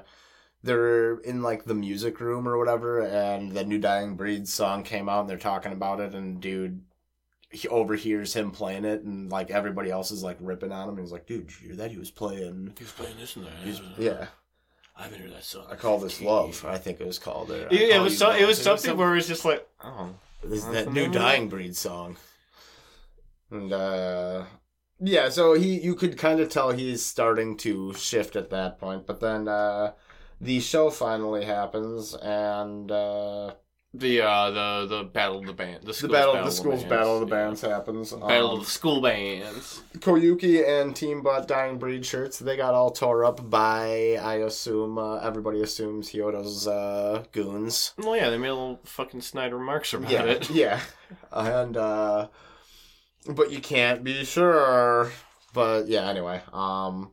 they're 0.63 1.17
in 1.17 1.41
like 1.41 1.65
the 1.65 1.73
music 1.73 2.19
room 2.19 2.47
or 2.47 2.57
whatever, 2.57 3.01
and 3.01 3.51
the 3.51 3.63
new 3.63 3.79
Dying 3.79 4.15
Breed 4.15 4.47
song 4.47 4.83
came 4.83 5.09
out, 5.09 5.21
and 5.21 5.29
they're 5.29 5.37
talking 5.37 5.73
about 5.73 5.99
it, 5.99 6.13
and 6.13 6.39
dude. 6.39 6.83
He 7.53 7.67
overhears 7.67 8.33
him 8.33 8.51
playing 8.51 8.85
it, 8.85 9.01
and 9.01 9.29
like 9.29 9.51
everybody 9.51 9.91
else 9.91 10.09
is 10.09 10.23
like 10.23 10.37
ripping 10.39 10.71
on 10.71 10.87
him. 10.87 10.97
He's 10.97 11.11
like, 11.11 11.25
"Dude, 11.25 11.47
did 11.47 11.59
you 11.59 11.67
hear 11.67 11.75
that? 11.75 11.91
He 11.91 11.97
was 11.97 12.09
playing 12.09 12.75
He's 12.79 12.93
playing 12.93 13.17
this 13.19 13.35
and 13.35 13.45
that. 13.45 13.51
He's, 13.61 13.81
yeah, 13.97 14.27
I 14.95 15.03
haven't 15.03 15.19
heard 15.19 15.33
that 15.33 15.43
song. 15.43 15.65
I 15.69 15.75
call 15.75 15.99
this 15.99 16.21
love. 16.21 16.63
I 16.65 16.77
think 16.77 17.01
it 17.01 17.07
was 17.07 17.19
called. 17.19 17.51
Or 17.51 17.67
Yeah, 17.71 17.79
it 17.79 17.93
Call 17.95 18.03
was 18.03 18.17
so, 18.17 18.31
it 18.31 18.45
was 18.47 18.61
something 18.61 18.95
where 18.95 19.11
it 19.11 19.15
was 19.15 19.27
just 19.27 19.43
like 19.43 19.67
oh 19.83 20.11
This, 20.43 20.63
That's 20.63 20.85
that 20.85 20.93
new 20.93 21.01
name 21.01 21.09
of 21.09 21.15
it? 21.15 21.19
Dying 21.19 21.49
Breed 21.49 21.75
song. 21.75 22.15
And 23.49 23.73
uh 23.73 24.43
yeah, 25.01 25.29
so 25.29 25.53
he 25.53 25.79
you 25.81 25.95
could 25.95 26.17
kind 26.17 26.39
of 26.39 26.49
tell 26.49 26.71
he's 26.71 27.03
starting 27.05 27.57
to 27.57 27.93
shift 27.95 28.35
at 28.35 28.49
that 28.51 28.79
point, 28.79 29.05
but 29.07 29.19
then 29.19 29.47
uh 29.47 29.91
the 30.39 30.59
show 30.59 30.89
finally 30.89 31.45
happens 31.45 32.15
and 32.15 32.91
uh 32.91 33.53
the 33.93 34.21
uh 34.21 34.49
the 34.51 34.87
the 34.87 35.03
battle 35.03 35.39
of 35.39 35.45
the 35.47 35.53
band 35.53 35.81
the, 35.81 35.87
the 35.87 35.93
school's 35.93 36.11
battle 36.13 36.33
the 36.45 36.49
school's 36.51 36.83
battle 36.85 37.21
of 37.21 37.29
the 37.29 37.35
Yeah. 37.35 37.43
bands 37.43 37.61
happens. 37.61 38.11
battle 38.13 38.51
Um, 38.51 38.59
of 38.59 38.65
the 38.65 38.71
school 38.71 39.01
bands. 39.01 39.81
Koyuki 39.97 40.65
and 40.65 40.95
Team 40.95 41.21
bought 41.21 41.45
Dying 41.47 41.77
Breed 41.77 42.05
shirts. 42.05 42.39
They 42.39 42.55
got 42.55 42.73
all 42.73 42.91
tore 42.91 43.25
up 43.25 43.49
by 43.49 44.17
I 44.21 44.35
assume 44.35 44.97
uh, 44.97 45.17
everybody 45.17 45.61
assumes 45.61 46.09
Hyodo's 46.11 46.67
uh 46.67 47.25
goons. 47.33 47.93
Well, 47.97 48.15
yeah, 48.15 48.29
they 48.29 48.37
made 48.37 48.49
little 48.51 48.79
fucking 48.85 49.21
snide 49.21 49.53
remarks 49.53 49.93
about 49.93 50.09
yeah, 50.09 50.23
it. 50.23 50.49
Yeah. 50.49 50.79
And 51.33 51.75
uh 51.75 52.27
but 53.27 53.51
you 53.51 53.59
can't 53.59 54.03
be 54.03 54.23
sure. 54.25 55.11
But 55.53 55.87
yeah, 55.87 56.09
anyway. 56.09 56.41
Um 56.53 57.11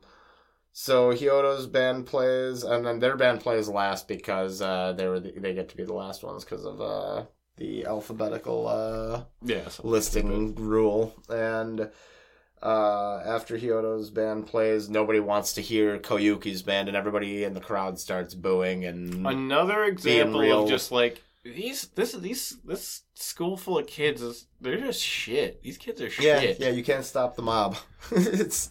so 0.71 1.11
Hyodo's 1.11 1.67
band 1.67 2.05
plays 2.05 2.63
and 2.63 2.85
then 2.85 2.99
their 2.99 3.17
band 3.17 3.41
plays 3.41 3.67
last 3.67 4.07
because 4.07 4.61
uh 4.61 4.93
they 4.93 5.07
were 5.07 5.19
the, 5.19 5.31
they 5.31 5.53
get 5.53 5.69
to 5.69 5.77
be 5.77 5.83
the 5.83 5.93
last 5.93 6.23
ones 6.23 6.43
because 6.45 6.65
of 6.65 6.79
uh 6.81 7.25
the 7.57 7.85
alphabetical 7.85 8.67
uh 8.67 9.23
Yeah, 9.41 9.67
listing 9.83 10.55
rule 10.55 11.13
and 11.29 11.89
uh, 12.61 13.21
after 13.25 13.57
Hyodo's 13.57 14.09
band 14.09 14.47
plays, 14.47 14.89
nobody 14.89 15.21
wants 15.21 15.53
to 15.53 15.61
hear 15.61 15.97
Koyuki's 15.97 16.61
band, 16.61 16.89
and 16.89 16.97
everybody 16.97 17.45
in 17.45 17.53
the 17.53 17.61
crowd 17.61 17.97
starts 17.97 18.33
booing. 18.33 18.83
And 18.83 19.25
Another 19.25 19.85
example 19.85 20.41
real. 20.41 20.63
of 20.63 20.69
just 20.69 20.91
like 20.91 21.23
these 21.43 21.87
this 21.95 22.13
these 22.13 22.57
this 22.65 23.03
school 23.13 23.55
full 23.57 23.77
of 23.77 23.87
kids 23.87 24.21
is 24.21 24.47
they're 24.59 24.79
just 24.79 25.01
shit. 25.03 25.61
These 25.63 25.77
kids 25.77 26.01
are 26.01 26.09
shit. 26.09 26.59
yeah, 26.59 26.67
yeah, 26.67 26.73
you 26.73 26.83
can't 26.83 27.05
stop 27.05 27.35
the 27.35 27.41
mob. 27.41 27.77
it's 28.11 28.69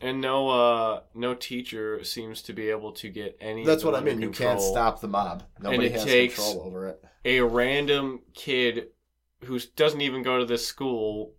And 0.00 0.20
no, 0.20 0.48
uh, 0.48 1.00
no 1.14 1.34
teacher 1.34 2.02
seems 2.04 2.42
to 2.42 2.52
be 2.52 2.68
able 2.70 2.92
to 2.92 3.08
get 3.08 3.36
any. 3.40 3.64
That's 3.64 3.84
what 3.84 3.94
I 3.94 4.00
mean. 4.00 4.20
You 4.20 4.30
can't 4.30 4.60
stop 4.60 5.00
the 5.00 5.08
mob. 5.08 5.44
Nobody 5.60 5.88
has 5.90 6.04
control 6.04 6.62
over 6.66 6.88
it. 6.88 7.04
a 7.24 7.40
random 7.40 8.20
kid 8.34 8.88
who 9.44 9.58
doesn't 9.76 10.00
even 10.00 10.22
go 10.22 10.38
to 10.38 10.44
this 10.44 10.66
school 10.66 11.34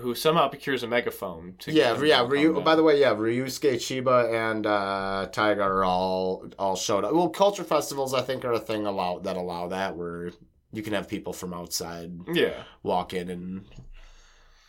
who 0.00 0.14
somehow 0.14 0.48
procures 0.48 0.82
a 0.82 0.88
megaphone. 0.88 1.54
To 1.60 1.72
Yeah, 1.72 1.94
get 1.96 2.06
yeah. 2.06 2.26
Ryu, 2.28 2.54
down. 2.54 2.64
by 2.64 2.74
the 2.74 2.82
way, 2.82 3.00
yeah, 3.00 3.14
Ryusuke 3.14 3.74
Chiba 3.76 4.32
and 4.50 4.66
uh, 4.66 5.28
Taiga 5.32 5.62
are 5.62 5.84
all 5.84 6.50
all 6.58 6.76
showed 6.76 7.04
up. 7.04 7.12
Well, 7.12 7.28
culture 7.28 7.64
festivals, 7.64 8.14
I 8.14 8.22
think, 8.22 8.44
are 8.44 8.52
a 8.52 8.58
thing 8.58 8.86
allow 8.86 9.18
that 9.20 9.36
allow 9.36 9.68
that 9.68 9.96
where 9.96 10.30
you 10.72 10.82
can 10.82 10.92
have 10.92 11.08
people 11.08 11.32
from 11.32 11.52
outside 11.52 12.12
yeah, 12.32 12.62
walk 12.82 13.12
in 13.12 13.28
and 13.28 13.64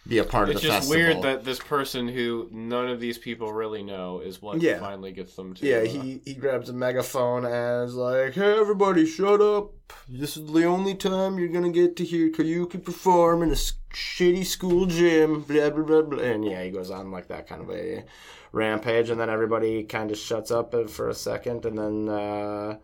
be 0.07 0.17
a 0.17 0.23
part 0.23 0.49
it's 0.49 0.57
of 0.57 0.61
the 0.63 0.67
just 0.67 0.89
weird 0.89 1.21
that 1.21 1.43
this 1.43 1.59
person 1.59 2.07
who 2.07 2.47
none 2.51 2.87
of 2.87 2.99
these 2.99 3.17
people 3.17 3.53
really 3.53 3.83
know 3.83 4.19
is 4.19 4.41
what 4.41 4.59
Yeah. 4.61 4.79
finally 4.79 5.11
gets 5.11 5.35
them 5.35 5.53
to. 5.55 5.65
Yeah, 5.65 5.77
uh, 5.77 6.03
he, 6.03 6.21
he 6.25 6.33
grabs 6.33 6.69
a 6.69 6.73
megaphone 6.73 7.45
and 7.45 7.87
is 7.87 7.95
like, 7.95 8.33
"Hey, 8.33 8.57
everybody, 8.59 9.05
shut 9.05 9.41
up! 9.41 9.73
This 10.09 10.37
is 10.37 10.51
the 10.51 10.63
only 10.65 10.95
time 10.95 11.37
you're 11.37 11.49
gonna 11.49 11.69
get 11.71 11.95
to 11.97 12.03
hear 12.03 12.29
Koyuki 12.29 12.83
perform 12.83 13.43
in 13.43 13.51
a 13.51 13.55
shitty 13.93 14.45
school 14.45 14.87
gym." 14.87 15.41
Blah 15.43 15.69
blah 15.69 15.83
blah 15.83 16.01
blah. 16.01 16.19
And 16.23 16.43
yeah, 16.45 16.63
he 16.63 16.71
goes 16.71 16.89
on 16.89 17.11
like 17.11 17.27
that 17.27 17.47
kind 17.47 17.61
of 17.61 17.69
a 17.69 18.03
rampage, 18.51 19.09
and 19.11 19.21
then 19.21 19.29
everybody 19.29 19.83
kind 19.83 20.09
of 20.11 20.17
shuts 20.17 20.49
up 20.51 20.73
for 20.89 21.09
a 21.09 21.13
second, 21.13 21.63
and 21.65 21.77
then 21.77 22.09
uh, 22.09 22.77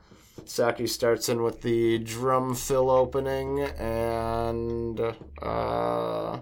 Saku 0.46 0.86
starts 0.88 1.28
in 1.30 1.42
with 1.42 1.62
the 1.64 1.98
drum 1.98 2.54
fill 2.56 2.90
opening, 2.92 3.62
and 3.62 5.00
uh, 5.42 6.40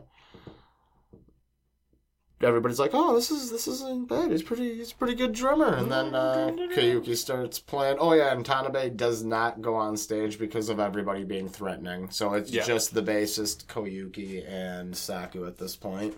everybody's 2.46 2.80
like, 2.80 2.92
"Oh, 2.94 3.16
this 3.16 3.32
is 3.32 3.52
this 3.52 3.68
isn't 3.68 4.08
bad. 4.08 4.32
He's 4.32 4.44
pretty 4.44 4.76
he's 4.76 4.92
a 4.92 4.96
pretty 4.96 5.16
good 5.16 5.34
drummer." 5.34 5.76
And 5.76 5.92
then 5.92 6.16
uh, 6.16 6.52
Koyuki 6.74 7.16
starts 7.18 7.60
playing. 7.60 7.98
Oh 8.00 8.14
yeah, 8.14 8.32
and 8.32 8.46
Tanabe 8.46 8.96
does 8.96 9.24
not 9.24 9.62
go 9.62 9.76
on 9.76 9.98
stage 9.98 10.40
because 10.40 10.70
of 10.70 10.80
everybody 10.80 11.24
being 11.24 11.50
threatening. 11.50 12.10
So 12.12 12.34
it's 12.34 12.52
Yeah. 12.52 12.64
just 12.64 12.94
the 12.94 13.02
bassist 13.02 13.66
Koyuki 13.66 14.48
and 14.50 14.96
Saku 14.96 15.46
at 15.46 15.58
this 15.58 15.76
point. 15.76 16.16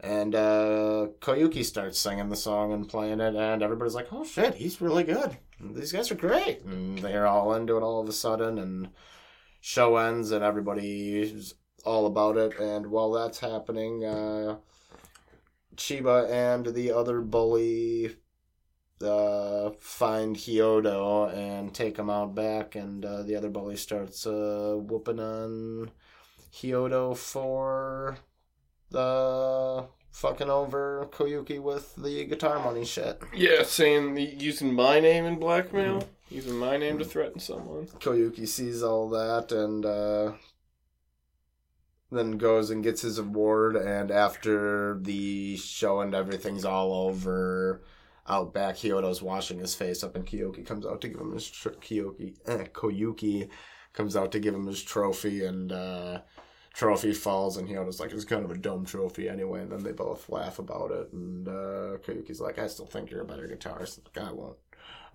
And 0.00 0.34
uh, 0.34 1.06
Koyuki 1.20 1.64
starts 1.64 1.98
singing 1.98 2.28
the 2.28 2.36
song 2.36 2.72
and 2.72 2.88
playing 2.88 3.20
it, 3.20 3.34
and 3.36 3.62
everybody's 3.62 3.94
like, 3.94 4.08
"Oh 4.12 4.24
shit, 4.24 4.54
he's 4.54 4.80
really 4.80 5.04
good. 5.04 5.36
These 5.60 5.92
guys 5.92 6.10
are 6.10 6.16
great." 6.16 6.62
And 6.64 6.98
they're 6.98 7.26
all 7.26 7.54
into 7.54 7.76
it 7.76 7.82
all 7.82 8.00
of 8.00 8.08
a 8.08 8.12
sudden, 8.12 8.58
and 8.58 8.88
show 9.60 9.96
ends, 9.96 10.30
and 10.30 10.44
everybody's 10.44 11.54
all 11.86 12.04
about 12.06 12.36
it. 12.36 12.58
And 12.58 12.86
while 12.88 13.12
that's 13.12 13.40
happening, 13.40 14.04
uh, 14.04 14.56
Chiba 15.76 16.30
and 16.30 16.66
the 16.74 16.92
other 16.92 17.20
bully 17.20 18.16
uh, 19.02 19.70
find 19.80 20.36
Hyodo 20.36 21.32
and 21.34 21.74
take 21.74 21.98
him 21.98 22.08
out 22.10 22.34
back, 22.34 22.74
and 22.74 23.04
uh, 23.04 23.22
the 23.22 23.36
other 23.36 23.50
bully 23.50 23.76
starts 23.76 24.26
uh, 24.26 24.76
whooping 24.78 25.20
on 25.20 25.90
Hyodo 26.52 27.16
for 27.16 28.16
the 28.90 29.86
fucking 30.12 30.48
over 30.50 31.08
Koyuki 31.10 31.60
with 31.60 31.96
the 31.96 32.24
guitar 32.26 32.62
money 32.64 32.84
shit. 32.84 33.20
yeah, 33.34 33.62
saying 33.64 34.14
the, 34.14 34.22
using 34.22 34.72
my 34.72 35.00
name 35.00 35.24
in 35.24 35.38
blackmail, 35.40 36.00
Mm-hmm. 36.00 36.34
using 36.34 36.56
my 36.56 36.76
name 36.76 36.98
to 36.98 37.04
threaten 37.04 37.40
someone. 37.40 37.86
Koyuki 37.98 38.46
sees 38.46 38.82
all 38.82 39.08
that 39.10 39.50
and 39.52 39.84
uh, 39.84 40.32
then 42.16 42.38
goes 42.38 42.70
and 42.70 42.82
gets 42.82 43.02
his 43.02 43.18
award. 43.18 43.76
And 43.76 44.10
after 44.10 44.98
the 45.00 45.56
show 45.56 46.00
and 46.00 46.14
everything's 46.14 46.64
all 46.64 46.92
over, 46.92 47.82
out 48.26 48.54
back, 48.54 48.76
Hyodo's 48.76 49.22
washing 49.22 49.58
his 49.58 49.74
face 49.74 50.02
up, 50.02 50.16
and 50.16 50.26
Kyoki 50.26 50.64
comes 50.64 50.86
out 50.86 51.00
to 51.02 51.08
give 51.08 51.20
him 51.20 51.32
his 51.32 51.48
tr- 51.48 51.70
Kyoki. 51.70 52.34
Eh, 52.46 52.64
Koyuki 52.72 53.48
comes 53.92 54.16
out 54.16 54.32
to 54.32 54.40
give 54.40 54.54
him 54.54 54.66
his 54.66 54.82
trophy, 54.82 55.44
and 55.44 55.70
uh, 55.72 56.20
trophy 56.72 57.12
falls, 57.12 57.56
and 57.56 57.68
Hyodo's 57.68 58.00
like, 58.00 58.12
"It's 58.12 58.24
kind 58.24 58.44
of 58.44 58.50
a 58.50 58.56
dumb 58.58 58.84
trophy 58.86 59.28
anyway." 59.28 59.60
And 59.62 59.72
then 59.72 59.82
they 59.82 59.92
both 59.92 60.28
laugh 60.28 60.58
about 60.58 60.90
it, 60.90 61.12
and 61.12 61.46
uh, 61.46 61.98
Koyuki's 62.04 62.40
like, 62.40 62.58
"I 62.58 62.66
still 62.66 62.86
think 62.86 63.10
you're 63.10 63.22
a 63.22 63.26
better 63.26 63.46
guitarist." 63.48 64.00
Like, 64.04 64.26
I 64.26 64.32
won't. 64.32 64.56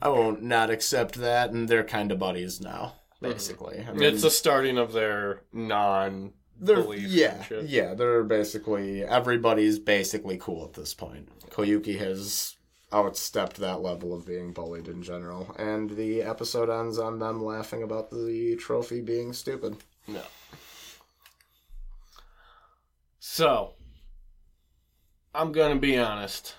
I 0.02 0.10
won't 0.10 0.42
not 0.42 0.70
accept 0.70 1.16
that, 1.16 1.52
and 1.52 1.68
they're 1.68 1.84
kind 1.84 2.12
of 2.12 2.20
buddies 2.20 2.62
now, 2.62 2.94
basically. 3.22 3.80
And 3.80 4.02
It's 4.02 4.22
the 4.22 4.32
starting 4.32 4.78
of 4.78 4.94
their 4.94 5.42
non. 5.52 6.34
They're 6.60 6.94
yeah, 6.96 7.44
yeah. 7.64 7.94
They're 7.94 8.24
basically 8.24 9.04
everybody's 9.04 9.80
basically 9.80 10.38
cool 10.38 10.66
at 10.66 10.74
this 10.74 10.94
point. 10.94 11.30
Koyuki 11.50 11.98
has 12.00 12.56
outstepped 12.92 13.56
that 13.56 13.82
level 13.82 14.14
of 14.14 14.26
being 14.26 14.52
bullied 14.52 14.88
in 14.88 15.02
general, 15.04 15.56
and 15.58 15.92
the 15.92 16.22
episode 16.22 16.70
ends 16.70 16.98
on 16.98 17.20
them 17.20 17.44
laughing 17.44 17.84
about 17.84 18.10
the 18.10 18.56
trophy 18.60 19.02
being 19.02 19.34
stupid. 19.34 19.78
No. 20.08 20.22
So, 23.20 23.74
I'm 25.34 25.52
gonna 25.52 25.76
be 25.78 25.98
honest. 25.98 26.56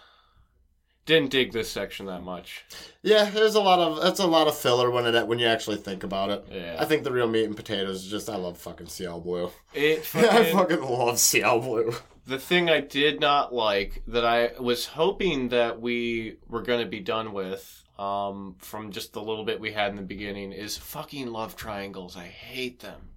Didn't 1.06 1.30
dig 1.30 1.52
this 1.52 1.70
section 1.70 2.06
that 2.06 2.22
much. 2.22 2.64
Yeah, 3.02 3.30
there's 3.30 3.54
a 3.54 3.60
lot 3.60 3.78
of 3.78 4.02
that's 4.02 4.20
a 4.20 4.26
lot 4.26 4.46
of 4.46 4.56
filler 4.56 4.90
when 4.90 5.06
it 5.12 5.26
when 5.26 5.38
you 5.38 5.46
actually 5.46 5.78
think 5.78 6.04
about 6.04 6.30
it. 6.30 6.44
Yeah. 6.50 6.76
I 6.78 6.84
think 6.84 7.02
the 7.04 7.10
real 7.12 7.26
meat 7.26 7.44
and 7.46 7.56
potatoes 7.56 8.04
is 8.04 8.10
just 8.10 8.28
I 8.28 8.36
love 8.36 8.58
fucking 8.58 8.86
Ciel 8.88 9.20
Bleu. 9.20 9.50
It 9.74 10.00
I 10.14 10.22
fucking, 10.22 10.56
fucking 10.56 10.82
love 10.82 11.18
Ciel 11.18 11.60
Bleu. 11.60 11.94
the 12.26 12.38
thing 12.38 12.68
I 12.68 12.80
did 12.80 13.18
not 13.18 13.52
like 13.52 14.02
that 14.06 14.24
I 14.24 14.52
was 14.60 14.86
hoping 14.86 15.48
that 15.48 15.80
we 15.80 16.36
were 16.46 16.62
gonna 16.62 16.86
be 16.86 17.00
done 17.00 17.32
with, 17.32 17.82
um, 17.98 18.56
from 18.58 18.92
just 18.92 19.12
the 19.12 19.22
little 19.22 19.44
bit 19.44 19.58
we 19.58 19.72
had 19.72 19.90
in 19.90 19.96
the 19.96 20.02
beginning, 20.02 20.52
is 20.52 20.76
fucking 20.76 21.28
love 21.28 21.56
triangles. 21.56 22.16
I 22.16 22.26
hate 22.26 22.80
them. 22.80 23.14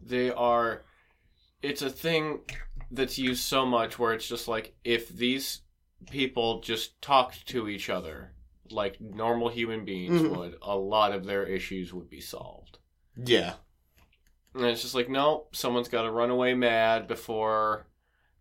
They 0.00 0.30
are. 0.30 0.82
It's 1.60 1.82
a 1.82 1.90
thing 1.90 2.40
that's 2.90 3.18
used 3.18 3.42
so 3.44 3.66
much 3.66 3.98
where 3.98 4.14
it's 4.14 4.28
just 4.28 4.46
like 4.48 4.74
if 4.84 5.08
these 5.08 5.60
people 6.10 6.60
just 6.60 7.00
talked 7.02 7.46
to 7.48 7.68
each 7.68 7.90
other 7.90 8.32
like 8.70 9.00
normal 9.00 9.48
human 9.48 9.84
beings 9.84 10.20
Mhm. 10.20 10.36
would, 10.36 10.56
a 10.60 10.76
lot 10.76 11.12
of 11.12 11.24
their 11.24 11.44
issues 11.44 11.92
would 11.94 12.10
be 12.10 12.20
solved. 12.20 12.78
Yeah. 13.16 13.54
And 14.54 14.64
it's 14.64 14.82
just 14.82 14.94
like, 14.94 15.08
no, 15.08 15.46
someone's 15.52 15.88
got 15.88 16.02
to 16.02 16.10
run 16.10 16.28
away 16.30 16.52
mad 16.54 17.08
before 17.08 17.86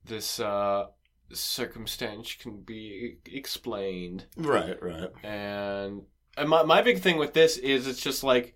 this 0.04 0.40
uh, 0.40 0.88
circumstance 1.32 2.34
can 2.36 2.62
be 2.62 3.18
explained. 3.26 4.26
Right, 4.36 4.82
right. 4.82 5.10
And, 5.24 6.04
and 6.36 6.50
my, 6.50 6.64
my 6.64 6.82
big 6.82 7.00
thing 7.00 7.18
with 7.18 7.34
this 7.34 7.58
is 7.58 7.88
it's 7.88 8.02
just 8.02 8.24
like 8.24 8.56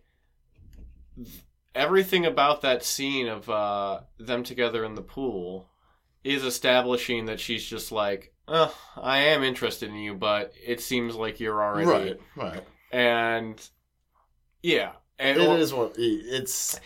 everything 1.73 2.25
about 2.25 2.61
that 2.61 2.83
scene 2.83 3.27
of 3.27 3.49
uh, 3.49 4.01
them 4.19 4.43
together 4.43 4.83
in 4.83 4.95
the 4.95 5.01
pool 5.01 5.69
is 6.23 6.43
establishing 6.43 7.25
that 7.25 7.39
she's 7.39 7.65
just 7.65 7.91
like, 7.91 8.33
I 8.97 9.17
am 9.19 9.43
interested 9.43 9.89
in 9.89 9.95
you, 9.95 10.13
but 10.15 10.53
it 10.65 10.81
seems 10.81 11.15
like 11.15 11.39
you're 11.39 11.61
already. 11.63 11.87
Right, 11.87 12.19
right. 12.35 12.63
And 12.91 13.61
yeah. 14.61 14.91
And, 15.19 15.39
It 15.39 15.47
or- 15.47 15.57
is 15.57 15.73
what 15.73 15.95
it's. 15.97 16.75
it- 16.75 16.81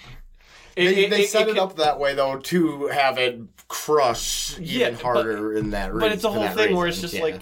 They, 0.75 1.05
it- 1.05 1.09
they 1.09 1.25
set 1.25 1.47
it 1.47 1.55
it, 1.55 1.57
up 1.57 1.77
that 1.77 1.99
way 1.99 2.13
though 2.15 2.37
to 2.37 2.87
have 2.87 3.17
it 3.17 3.39
crush 3.67 4.57
Yeah, 4.59 4.87
even 4.87 4.93
but- 4.95 5.01
harder 5.03 5.53
in 5.57 5.69
that. 5.71 5.93
Re- 5.93 5.99
but 6.01 6.11
it's 6.11 6.23
a 6.23 6.31
whole 6.31 6.47
thing 6.49 6.75
where 6.75 6.87
it's 6.87 7.01
just 7.01 7.13
yeah. 7.15 7.23
like 7.23 7.39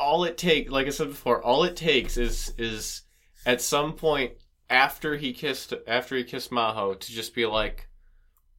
all 0.00 0.22
it 0.22 0.38
take 0.38 0.70
like 0.70 0.86
i 0.86 0.90
said 0.90 1.08
before 1.08 1.42
all 1.42 1.64
it 1.64 1.74
takes 1.74 2.16
is 2.16 2.54
is 2.56 3.02
at 3.44 3.60
some 3.60 3.92
point 3.92 4.30
after 4.70 5.16
he 5.16 5.32
kissed 5.32 5.74
after 5.88 6.14
he 6.16 6.22
kissed 6.22 6.52
maho 6.52 6.96
to 6.96 7.10
just 7.10 7.34
be 7.34 7.44
like 7.44 7.88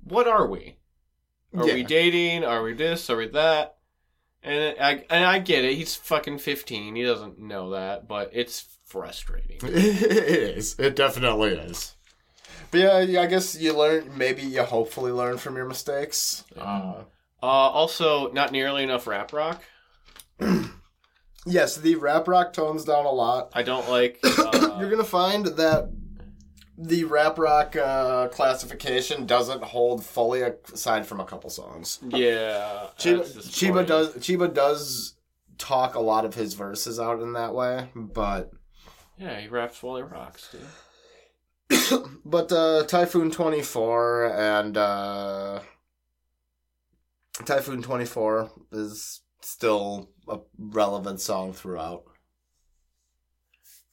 what 0.04 0.28
are 0.28 0.46
we 0.46 0.76
are 1.58 1.64
we 1.64 1.82
dating 1.82 2.44
are 2.44 2.62
we 2.62 2.74
this 2.74 3.10
are 3.10 3.16
we 3.16 3.26
that 3.30 3.78
and 4.44 4.76
I 4.80 5.06
and 5.10 5.26
I 5.26 5.40
get 5.40 5.66
it. 5.66 5.76
He's 5.76 5.96
fucking 5.96 6.40
fifteen. 6.40 6.96
He 6.96 7.04
doesn't 7.04 7.40
know 7.40 7.72
that, 7.72 8.08
but 8.08 8.30
it's 8.34 8.66
frustrating. 8.86 9.58
it 9.64 10.58
is. 10.58 10.76
It 10.80 10.96
definitely 10.96 11.52
is. 11.52 11.96
But 12.72 12.80
yeah, 12.80 13.00
yeah, 13.00 13.22
I 13.22 13.26
guess 13.26 13.60
you 13.60 13.74
learn. 13.78 14.12
Maybe 14.18 14.44
you 14.44 14.64
hopefully 14.64 15.12
learn 15.12 15.38
from 15.38 15.56
your 15.56 15.66
mistakes. 15.66 16.44
Uh, 16.58 17.04
Uh, 17.42 17.46
also, 17.46 18.32
not 18.34 18.52
nearly 18.52 18.84
enough 18.84 19.08
rap 19.08 19.32
rock. 19.32 19.64
yes, 21.46 21.78
the 21.78 21.96
rap 21.96 22.28
rock 22.28 22.54
tones 22.54 22.84
down 22.86 23.06
a 23.06 23.12
lot. 23.12 23.50
I 23.54 23.64
don't 23.64 23.90
like. 23.90 24.20
Uh, 24.40 24.78
You're 24.80 24.90
gonna 24.90 25.04
find 25.04 25.46
that 25.46 25.90
the 26.82 27.04
rap 27.04 27.38
rock 27.38 27.76
uh, 27.76 28.30
classification 28.30 29.26
doesn't 29.26 29.62
hold 29.62 30.06
fully 30.06 30.42
aside 30.42 31.06
from 31.06 31.20
a 31.20 31.26
couple 31.26 31.50
songs. 31.50 32.00
yeah. 32.08 32.88
Chiba, 32.98 33.26
Chiba 33.50 33.86
does 33.86 34.16
Chiba 34.16 34.54
does 34.54 35.16
talk 35.58 35.96
a 35.96 36.00
lot 36.00 36.24
of 36.24 36.36
his 36.36 36.54
verses 36.54 37.00
out 37.00 37.22
in 37.22 37.34
that 37.34 37.54
way, 37.54 37.90
but 37.94 38.52
Yeah, 39.18 39.40
he 39.42 39.50
raps 39.50 39.84
while 39.84 39.98
he 39.98 40.04
rocks, 40.04 40.56
dude. 41.70 42.00
but 42.26 42.52
uh, 42.52 42.86
Typhoon 42.86 43.30
24 43.30 44.34
and 44.34 44.78
uh, 44.78 45.60
Typhoon 47.46 47.82
24 47.82 48.52
is 48.72 49.22
still 49.42 50.12
a 50.30 50.40
relevant 50.58 51.20
song 51.20 51.52
throughout. 51.52 52.04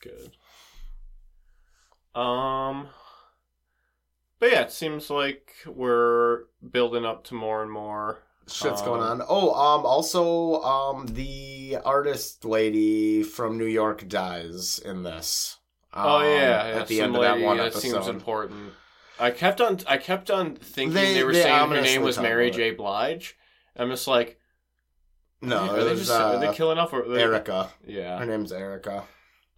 Good. 0.00 0.36
Um. 2.16 2.88
But 4.38 4.52
yeah, 4.52 4.62
it 4.62 4.72
seems 4.72 5.08
like 5.08 5.52
we're 5.66 6.44
building 6.70 7.04
up 7.06 7.24
to 7.24 7.34
more 7.34 7.62
and 7.62 7.70
more. 7.72 8.22
Shit's 8.48 8.82
going 8.82 9.02
Um, 9.02 9.20
on. 9.22 9.26
Oh, 9.28 9.50
um, 9.54 9.84
also, 9.86 10.62
um, 10.62 11.06
the 11.06 11.78
artist 11.84 12.44
lady 12.44 13.22
from 13.22 13.58
New 13.58 13.64
York 13.66 14.06
dies 14.08 14.78
in 14.78 15.02
this. 15.02 15.56
oh 15.94 16.18
Um, 16.18 16.24
yeah, 16.26 16.72
at 16.80 16.86
the 16.86 17.00
end 17.00 17.16
of 17.16 17.22
that 17.22 17.40
one 17.40 17.56
that 17.56 17.68
episode. 17.68 17.80
seems 17.80 18.06
important. 18.08 18.72
I 19.18 19.30
kept 19.30 19.60
on, 19.62 19.80
I 19.88 19.96
kept 19.96 20.30
on 20.30 20.54
thinking 20.56 20.92
They- 20.94 21.14
they, 21.14 21.24
were 21.24 21.32
they 21.32 21.42
saying 21.42 21.70
her 21.70 21.80
name 21.80 22.02
was 22.02 22.18
Mary 22.20 22.50
J. 22.50 22.70
Blige. 22.72 23.36
I'm 23.74 23.88
just 23.90 24.06
like, 24.06 24.38
No, 25.40 25.70
are 25.70 25.84
they 25.84 25.96
just 25.96 26.10
are 26.10 26.38
they 26.38 26.48
uh, 26.48 26.52
killing 26.52 26.78
off? 26.78 26.92
Or 26.92 27.02
they, 27.08 27.22
Erica. 27.22 27.70
Yeah. 27.86 28.18
Her 28.18 28.26
name's 28.26 28.52
Erica. 28.52 29.04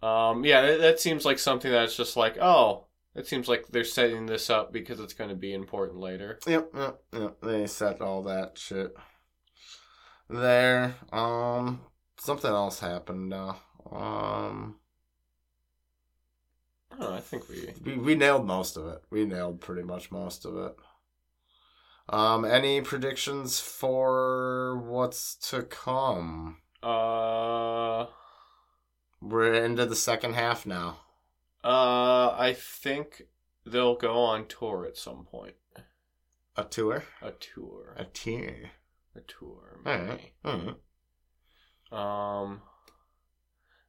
Um. 0.01 0.45
Yeah. 0.45 0.61
That, 0.61 0.79
that 0.81 0.99
seems 0.99 1.25
like 1.25 1.39
something 1.39 1.71
that's 1.71 1.95
just 1.95 2.15
like, 2.15 2.37
oh, 2.39 2.85
it 3.15 3.27
seems 3.27 3.47
like 3.47 3.67
they're 3.67 3.83
setting 3.83 4.25
this 4.25 4.49
up 4.49 4.71
because 4.71 4.99
it's 4.99 5.13
going 5.13 5.29
to 5.29 5.35
be 5.35 5.53
important 5.53 5.99
later. 5.99 6.39
Yep, 6.47 6.69
yep, 6.75 6.99
yep. 7.13 7.37
They 7.41 7.67
set 7.67 8.01
all 8.01 8.23
that 8.23 8.57
shit 8.57 8.95
there. 10.29 10.95
Um, 11.11 11.81
something 12.17 12.51
else 12.51 12.79
happened. 12.79 13.33
Uh, 13.33 13.53
um, 13.91 14.75
Oh, 17.01 17.13
I 17.13 17.21
think 17.21 17.47
we. 17.47 17.73
we 17.85 17.97
we 17.97 18.15
nailed 18.15 18.45
most 18.45 18.75
of 18.75 18.85
it. 18.87 19.01
We 19.09 19.25
nailed 19.25 19.61
pretty 19.61 19.83
much 19.83 20.11
most 20.11 20.45
of 20.45 20.57
it. 20.57 20.75
Um, 22.09 22.43
any 22.43 22.81
predictions 22.81 23.59
for 23.59 24.77
what's 24.79 25.35
to 25.49 25.63
come? 25.63 26.57
Uh. 26.83 28.07
We're 29.21 29.53
into 29.53 29.85
the 29.85 29.95
second 29.95 30.33
half 30.33 30.65
now. 30.65 30.99
Uh. 31.63 32.29
I 32.37 32.55
think 32.57 33.23
they'll 33.65 33.95
go 33.95 34.13
on 34.19 34.47
tour 34.47 34.85
at 34.85 34.97
some 34.97 35.25
point. 35.25 35.55
A 36.55 36.63
tour, 36.63 37.03
A 37.21 37.31
tour. 37.31 37.93
a 37.97 38.05
tour. 38.05 38.53
A 39.15 39.21
tour. 39.21 39.79
Maybe. 39.85 40.03
right. 40.09 40.31
All 40.43 40.75
right. 41.91 42.41
Um, 42.41 42.61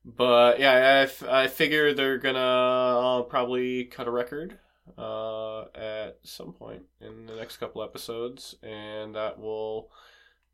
but 0.04 0.58
yeah, 0.60 0.72
I, 0.72 1.02
f- 1.02 1.22
I 1.24 1.46
figure 1.48 1.92
they're 1.92 2.18
gonna 2.18 2.38
uh, 2.38 3.22
probably 3.22 3.84
cut 3.84 4.08
a 4.08 4.10
record 4.10 4.58
uh, 4.96 5.62
at 5.74 6.18
some 6.22 6.52
point 6.52 6.82
in 7.00 7.26
the 7.26 7.34
next 7.36 7.56
couple 7.58 7.82
episodes, 7.82 8.54
and 8.62 9.14
that 9.14 9.38
will 9.38 9.90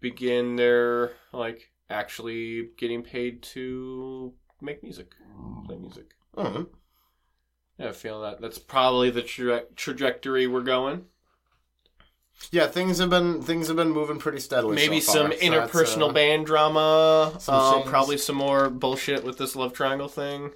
begin 0.00 0.56
their 0.56 1.12
like 1.32 1.70
actually 1.90 2.70
getting 2.78 3.02
paid 3.02 3.42
to 3.42 4.32
make 4.60 4.82
music, 4.82 5.12
play 5.66 5.76
music. 5.76 6.14
Yeah, 7.78 7.88
I 7.88 7.92
feel 7.92 8.22
that 8.22 8.40
that's 8.40 8.58
probably 8.58 9.10
the 9.10 9.22
tra- 9.22 9.64
trajectory 9.74 10.46
we're 10.46 10.62
going. 10.62 11.06
Yeah, 12.50 12.66
things 12.66 12.98
have 12.98 13.10
been 13.10 13.42
things 13.42 13.68
have 13.68 13.76
been 13.76 13.90
moving 13.90 14.18
pretty 14.18 14.40
steadily. 14.40 14.76
Maybe 14.76 15.00
so 15.00 15.12
some 15.12 15.32
so 15.32 15.38
interpersonal 15.38 16.10
uh, 16.10 16.12
band 16.12 16.46
drama. 16.46 17.34
some 17.38 17.54
Um, 17.54 17.82
probably 17.84 18.18
some 18.18 18.36
more 18.36 18.70
bullshit 18.70 19.24
with 19.24 19.38
this 19.38 19.56
love 19.56 19.72
triangle 19.72 20.08
thing, 20.08 20.52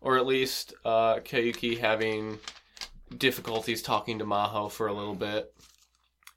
or 0.00 0.18
at 0.18 0.26
least 0.26 0.74
uh, 0.84 1.16
Koyuki 1.16 1.78
having 1.78 2.38
difficulties 3.16 3.82
talking 3.82 4.18
to 4.18 4.24
Maho 4.24 4.70
for 4.70 4.86
a 4.86 4.92
little 4.92 5.14
bit. 5.14 5.52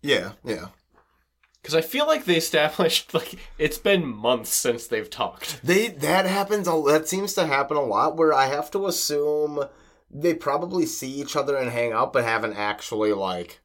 Yeah, 0.01 0.33
yeah. 0.43 0.67
Because 1.61 1.75
I 1.75 1.81
feel 1.81 2.07
like 2.07 2.25
they 2.25 2.37
established 2.37 3.13
like 3.13 3.35
it's 3.57 3.77
been 3.77 4.05
months 4.07 4.49
since 4.49 4.87
they've 4.87 5.09
talked. 5.09 5.59
They 5.63 5.87
that 5.87 6.25
happens. 6.25 6.67
a 6.67 6.81
That 6.87 7.07
seems 7.07 7.33
to 7.33 7.45
happen 7.47 7.77
a 7.77 7.83
lot. 7.83 8.15
Where 8.17 8.33
I 8.33 8.45
have 8.47 8.71
to 8.71 8.87
assume 8.87 9.63
they 10.11 10.33
probably 10.33 10.85
see 10.85 11.09
each 11.11 11.35
other 11.35 11.55
and 11.57 11.69
hang 11.71 11.91
out, 11.91 12.13
but 12.13 12.23
haven't 12.23 12.53
actually 12.55 13.13
like 13.13 13.59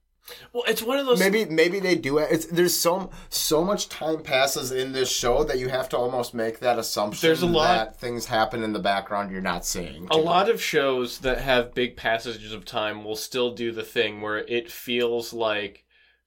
Well, 0.53 0.65
it's 0.67 0.83
one 0.83 0.99
of 0.99 1.07
those. 1.07 1.19
maybe 1.21 1.45
maybe 1.47 1.79
they 1.81 1.95
do. 1.95 2.19
it. 2.19 2.29
It's 2.33 2.47
there's 2.47 2.77
so 2.79 3.11
so 3.31 3.63
much 3.65 3.89
time 3.89 4.23
passes 4.23 4.73
in 4.73 4.93
this 4.93 5.11
show 5.11 5.45
that 5.45 5.59
you 5.59 5.69
have 5.69 5.89
to 5.91 5.97
almost 5.97 6.35
make 6.35 6.59
that 6.59 6.79
assumption. 6.79 7.27
There's 7.27 7.43
a 7.43 7.47
lot- 7.47 7.69
that 7.77 8.01
things 8.01 8.27
happen 8.27 8.63
in 8.65 8.73
the 8.73 8.79
background 8.81 9.31
you're 9.31 9.41
not 9.41 9.65
seeing. 9.65 10.09
a 10.11 10.17
lot 10.17 10.51
of 10.51 10.61
shows 10.61 11.19
that 11.21 11.39
have 11.41 11.75
big 11.75 11.97
passages 11.97 12.53
of 12.53 12.65
time 12.65 13.05
will 13.05 13.17
still 13.17 13.53
do 13.55 13.71
the 13.73 13.85
thing 13.85 14.21
where 14.21 14.39
it 14.39 14.71
feels 14.71 15.33
like 15.33 15.84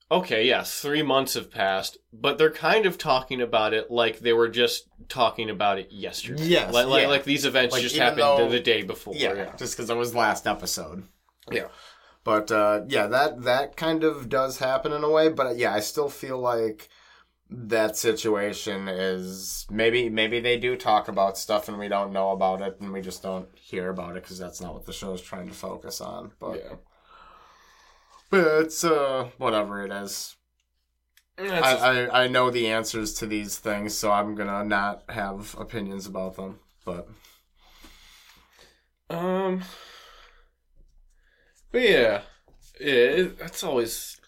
okay 0.10 0.46
yes 0.46 0.80
three 0.80 1.04
months 1.04 1.34
have 1.34 1.52
passed 1.52 1.98
but 2.14 2.38
they're 2.38 2.50
kind 2.52 2.86
of 2.86 2.98
talking 2.98 3.42
about 3.42 3.74
it 3.74 3.92
like 3.92 4.20
they 4.20 4.34
were 4.34 4.48
just 4.48 4.88
talking 5.10 5.50
about 5.50 5.78
it 5.80 5.92
yesterday 5.92 6.44
Yes, 6.44 6.74
like, 6.74 6.88
like, 6.88 7.02
yeah. 7.04 7.08
like 7.10 7.24
these 7.26 7.46
events 7.46 7.74
Like, 7.74 7.82
just 7.82 7.98
happened 7.98 8.22
though- 8.22 8.50
the 8.50 8.60
day 8.60 8.84
before 8.84 9.14
yeah, 9.16 9.54
just 9.58 9.76
because 9.76 9.90
it 9.90 9.98
was 9.98 10.16
last 10.16 10.48
episode. 10.48 11.04
Yeah. 11.52 11.68
But 12.24 12.52
uh, 12.52 12.82
yeah, 12.90 13.08
that 13.08 13.44
that 13.44 13.78
kind 13.78 14.04
of 14.04 14.28
does 14.28 14.58
happen 14.58 14.92
in 14.92 15.02
a 15.06 15.10
way. 15.10 15.30
But 15.30 15.48
uh, 15.48 15.52
yeah, 15.52 15.74
I 15.74 15.80
still 15.80 16.10
feel 16.10 16.38
like 16.38 16.90
that 17.50 17.96
situation 17.96 18.90
is 18.90 19.66
maybe 19.70 20.10
maybe 20.10 20.42
they 20.42 20.58
do 20.58 20.76
talk 20.76 21.08
about 21.08 21.38
stuff 21.38 21.70
and 21.70 21.78
we 21.80 21.88
don't 21.88 22.12
know 22.12 22.32
about 22.32 22.62
it 22.62 22.82
and 22.82 22.92
we 22.92 23.00
just 23.00 23.24
don't 23.24 23.48
hear 23.56 23.90
about 23.90 24.18
it 24.18 24.24
because 24.24 24.38
that's 24.38 24.60
not 24.60 24.74
what 24.74 24.86
the 24.86 24.92
show 24.92 25.14
is 25.14 25.22
trying 25.22 25.48
to 25.48 25.54
focus 25.54 26.02
on. 26.02 26.34
But 26.40 26.56
yeah 26.58 26.76
but 28.30 28.46
it's 28.64 28.84
uh 28.84 29.30
whatever 29.38 29.84
it 29.86 29.92
is. 29.92 30.36
I, 31.40 31.44
just- 31.74 31.84
I 31.84 32.24
I 32.24 32.28
know 32.28 32.50
the 32.50 32.68
answers 32.68 33.14
to 33.16 33.28
these 33.28 33.58
things, 33.58 33.96
so 33.98 34.12
I'm 34.12 34.36
gonna 34.36 34.64
not 34.64 35.04
have 35.10 35.56
opinions 35.60 36.06
about 36.08 36.36
them. 36.36 36.60
But 36.86 37.08
um 39.10 39.62
but 41.72 41.82
yeah 41.82 42.22
yeah 42.80 42.88
it, 42.94 43.40
that's 43.40 43.64
always 43.64 44.20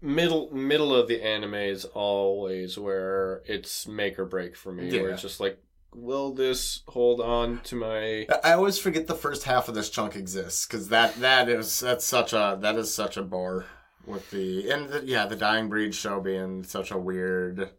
middle 0.00 0.50
middle 0.54 0.94
of 0.94 1.08
the 1.08 1.22
anime 1.22 1.54
is 1.54 1.84
always 1.86 2.78
where 2.78 3.42
it's 3.46 3.86
make 3.88 4.18
or 4.18 4.24
break 4.26 4.54
for 4.56 4.72
me 4.72 4.90
where 5.02 5.10
it's 5.12 5.22
just 5.22 5.40
like 5.40 5.58
will 5.94 6.32
this 6.32 6.82
hold 6.88 7.20
on 7.20 7.60
to 7.60 7.76
my 7.76 8.26
I 8.42 8.52
always 8.52 8.78
forget 8.78 9.06
the 9.06 9.14
first 9.14 9.44
half 9.44 9.68
of 9.68 9.74
this 9.74 9.90
chunk 9.90 10.16
exists 10.16 10.66
because 10.66 10.88
that 10.88 11.14
that 11.20 11.48
is 11.48 11.80
that's 11.80 12.04
such 12.04 12.32
a 12.32 12.58
that 12.60 12.76
is 12.76 12.92
such 12.92 13.16
a 13.16 13.22
bore 13.22 13.66
with 14.06 14.30
the 14.30 14.70
and 14.70 14.88
the, 14.88 15.04
yeah 15.04 15.26
the 15.26 15.36
dying 15.36 15.68
breed 15.68 15.94
show 15.94 16.20
being 16.20 16.64
such 16.64 16.90
a 16.90 16.98
weird 16.98 17.70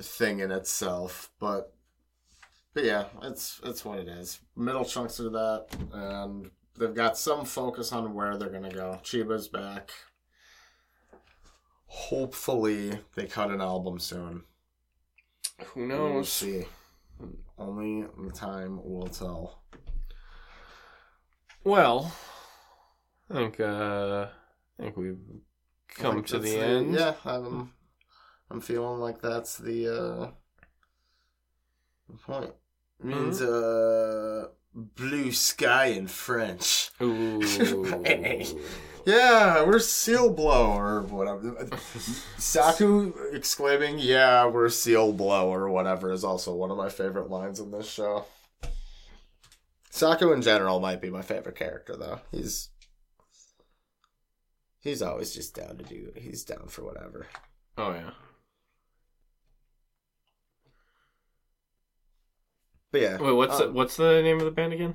thing 0.00 0.40
in 0.40 0.50
itself, 0.50 1.30
but 1.38 1.74
but 2.74 2.84
yeah, 2.84 3.06
it's 3.22 3.60
it's 3.64 3.84
what 3.84 3.98
it 3.98 4.08
is. 4.08 4.40
Middle 4.56 4.84
chunks 4.84 5.18
of 5.18 5.32
that, 5.32 5.66
and 5.92 6.50
they've 6.78 6.94
got 6.94 7.18
some 7.18 7.44
focus 7.44 7.92
on 7.92 8.14
where 8.14 8.36
they're 8.36 8.48
gonna 8.48 8.72
go. 8.72 8.98
Chiba's 9.02 9.48
back. 9.48 9.90
Hopefully, 11.86 12.98
they 13.14 13.26
cut 13.26 13.50
an 13.50 13.60
album 13.60 13.98
soon. 13.98 14.44
who 15.66 15.86
knows 15.86 16.14
We'll 16.14 16.24
see. 16.24 16.64
Only 17.58 18.06
the 18.24 18.32
time 18.32 18.80
will 18.82 19.08
tell. 19.08 19.62
Well, 21.64 22.12
I 23.30 23.34
think 23.34 23.60
uh, 23.60 24.26
I 24.78 24.82
think 24.82 24.96
we've 24.96 25.18
come 25.88 26.14
think 26.16 26.26
to 26.28 26.38
that's 26.38 26.52
the 26.52 26.58
end. 26.60 26.94
Yeah, 26.94 27.14
I'm. 27.24 27.72
I'm 28.50 28.60
feeling 28.60 29.00
like 29.00 29.20
that's 29.22 29.56
the 29.56 29.88
uh, 29.88 30.30
the 32.08 32.16
point. 32.26 32.52
It 33.00 33.06
means 33.06 33.40
Mm-hmm. 33.40 34.44
uh, 34.44 34.48
blue 34.74 35.32
sky 35.32 35.86
in 35.86 36.06
French. 36.06 36.90
Ooh. 37.00 37.40
Yeah, 39.04 39.64
we're 39.64 39.78
seal 39.80 40.30
blow 40.32 40.72
or 40.72 41.02
whatever. 41.02 41.68
Saku 42.38 43.12
exclaiming, 43.32 43.98
"Yeah, 43.98 44.46
we're 44.46 44.68
seal 44.68 45.12
blow" 45.12 45.52
or 45.52 45.68
whatever 45.68 46.12
is 46.12 46.24
also 46.24 46.54
one 46.54 46.70
of 46.70 46.76
my 46.76 46.88
favorite 46.88 47.28
lines 47.30 47.58
in 47.58 47.70
this 47.70 47.90
show. 47.90 48.26
Saku 49.90 50.32
in 50.32 50.40
general 50.42 50.80
might 50.80 51.00
be 51.00 51.10
my 51.10 51.22
favorite 51.22 51.56
character 51.56 51.96
though. 51.96 52.20
He's 52.30 52.68
he's 54.80 55.02
always 55.02 55.34
just 55.34 55.54
down 55.54 55.78
to 55.78 55.84
do. 55.84 56.12
He's 56.16 56.44
down 56.44 56.68
for 56.68 56.82
whatever. 56.84 57.26
oh 57.78 57.92
yeah. 57.92 58.10
But 62.92 63.00
yeah, 63.00 63.16
Wait, 63.18 63.32
what's 63.32 63.56
the, 63.58 63.68
um, 63.68 63.74
what's 63.74 63.96
the 63.96 64.20
name 64.22 64.38
of 64.38 64.44
the 64.44 64.50
band 64.50 64.74
again? 64.74 64.94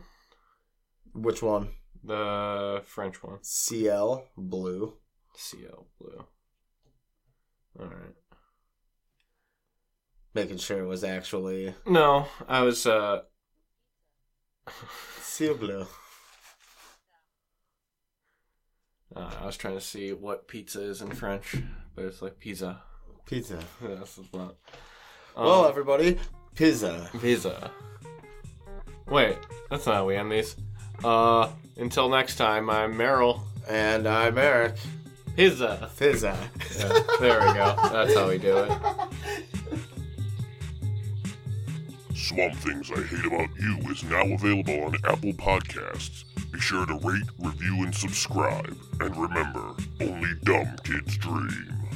which 1.14 1.42
one? 1.42 1.70
The 2.04 2.82
French 2.86 3.22
one. 3.24 3.40
Ciel 3.42 4.26
Bleu. 4.38 4.94
Ciel 5.36 5.88
Bleu. 6.00 6.26
All 7.80 7.86
right. 7.86 8.16
Making 10.34 10.58
sure 10.58 10.80
it 10.82 10.88
was 10.88 11.04
actually 11.04 11.74
No, 11.86 12.28
I 12.48 12.62
was 12.62 12.86
uh 12.86 13.22
Ciel 15.22 15.56
Bleu. 15.56 15.86
uh, 19.16 19.32
I 19.42 19.46
was 19.46 19.58
trying 19.58 19.76
to 19.76 19.82
see 19.82 20.14
what 20.14 20.48
pizza 20.48 20.82
is 20.82 21.02
in 21.02 21.12
French, 21.12 21.56
but 21.96 22.06
it's 22.06 22.22
like 22.22 22.40
pizza. 22.40 22.82
Pizza. 23.26 23.60
That's 23.82 24.20
not. 24.34 24.56
well, 25.36 25.64
Um, 25.66 25.70
everybody, 25.70 26.18
pizza. 26.56 27.10
Pizza. 27.22 27.72
Wait, 29.10 29.38
that's 29.70 29.86
not 29.86 29.96
how 29.96 30.06
we 30.06 30.18
end 30.18 30.30
these. 30.34 30.56
Uh, 31.04 31.50
until 31.78 32.10
next 32.10 32.36
time, 32.36 32.70
I'm 32.70 32.94
Meryl. 32.94 33.42
And 33.68 34.08
I'm 34.08 34.38
Eric. 34.38 34.76
Pizza. 35.36 35.90
Pizza. 36.00 36.38
Yeah, 36.78 37.00
there 37.20 37.40
we 37.40 37.54
go. 37.54 37.76
That's 37.92 38.16
how 38.16 38.30
we 38.30 38.38
do 38.38 38.58
it. 38.58 38.72
Swamp 42.16 42.56
Things 42.56 42.92
I 42.92 43.02
Hate 43.04 43.26
About 43.26 43.50
You 43.60 43.78
is 43.92 44.04
now 44.04 44.24
available 44.24 44.84
on 44.86 44.96
Apple 45.06 45.34
Podcasts. 45.34 46.24
Be 46.52 46.60
sure 46.60 46.86
to 46.86 46.96
rate, 47.04 47.24
review, 47.40 47.84
and 47.84 47.94
subscribe. 47.94 48.76
And 49.00 49.16
remember, 49.16 49.76
only 50.02 50.30
dumb 50.44 50.76
kids 50.84 51.18
dream. 51.18 51.87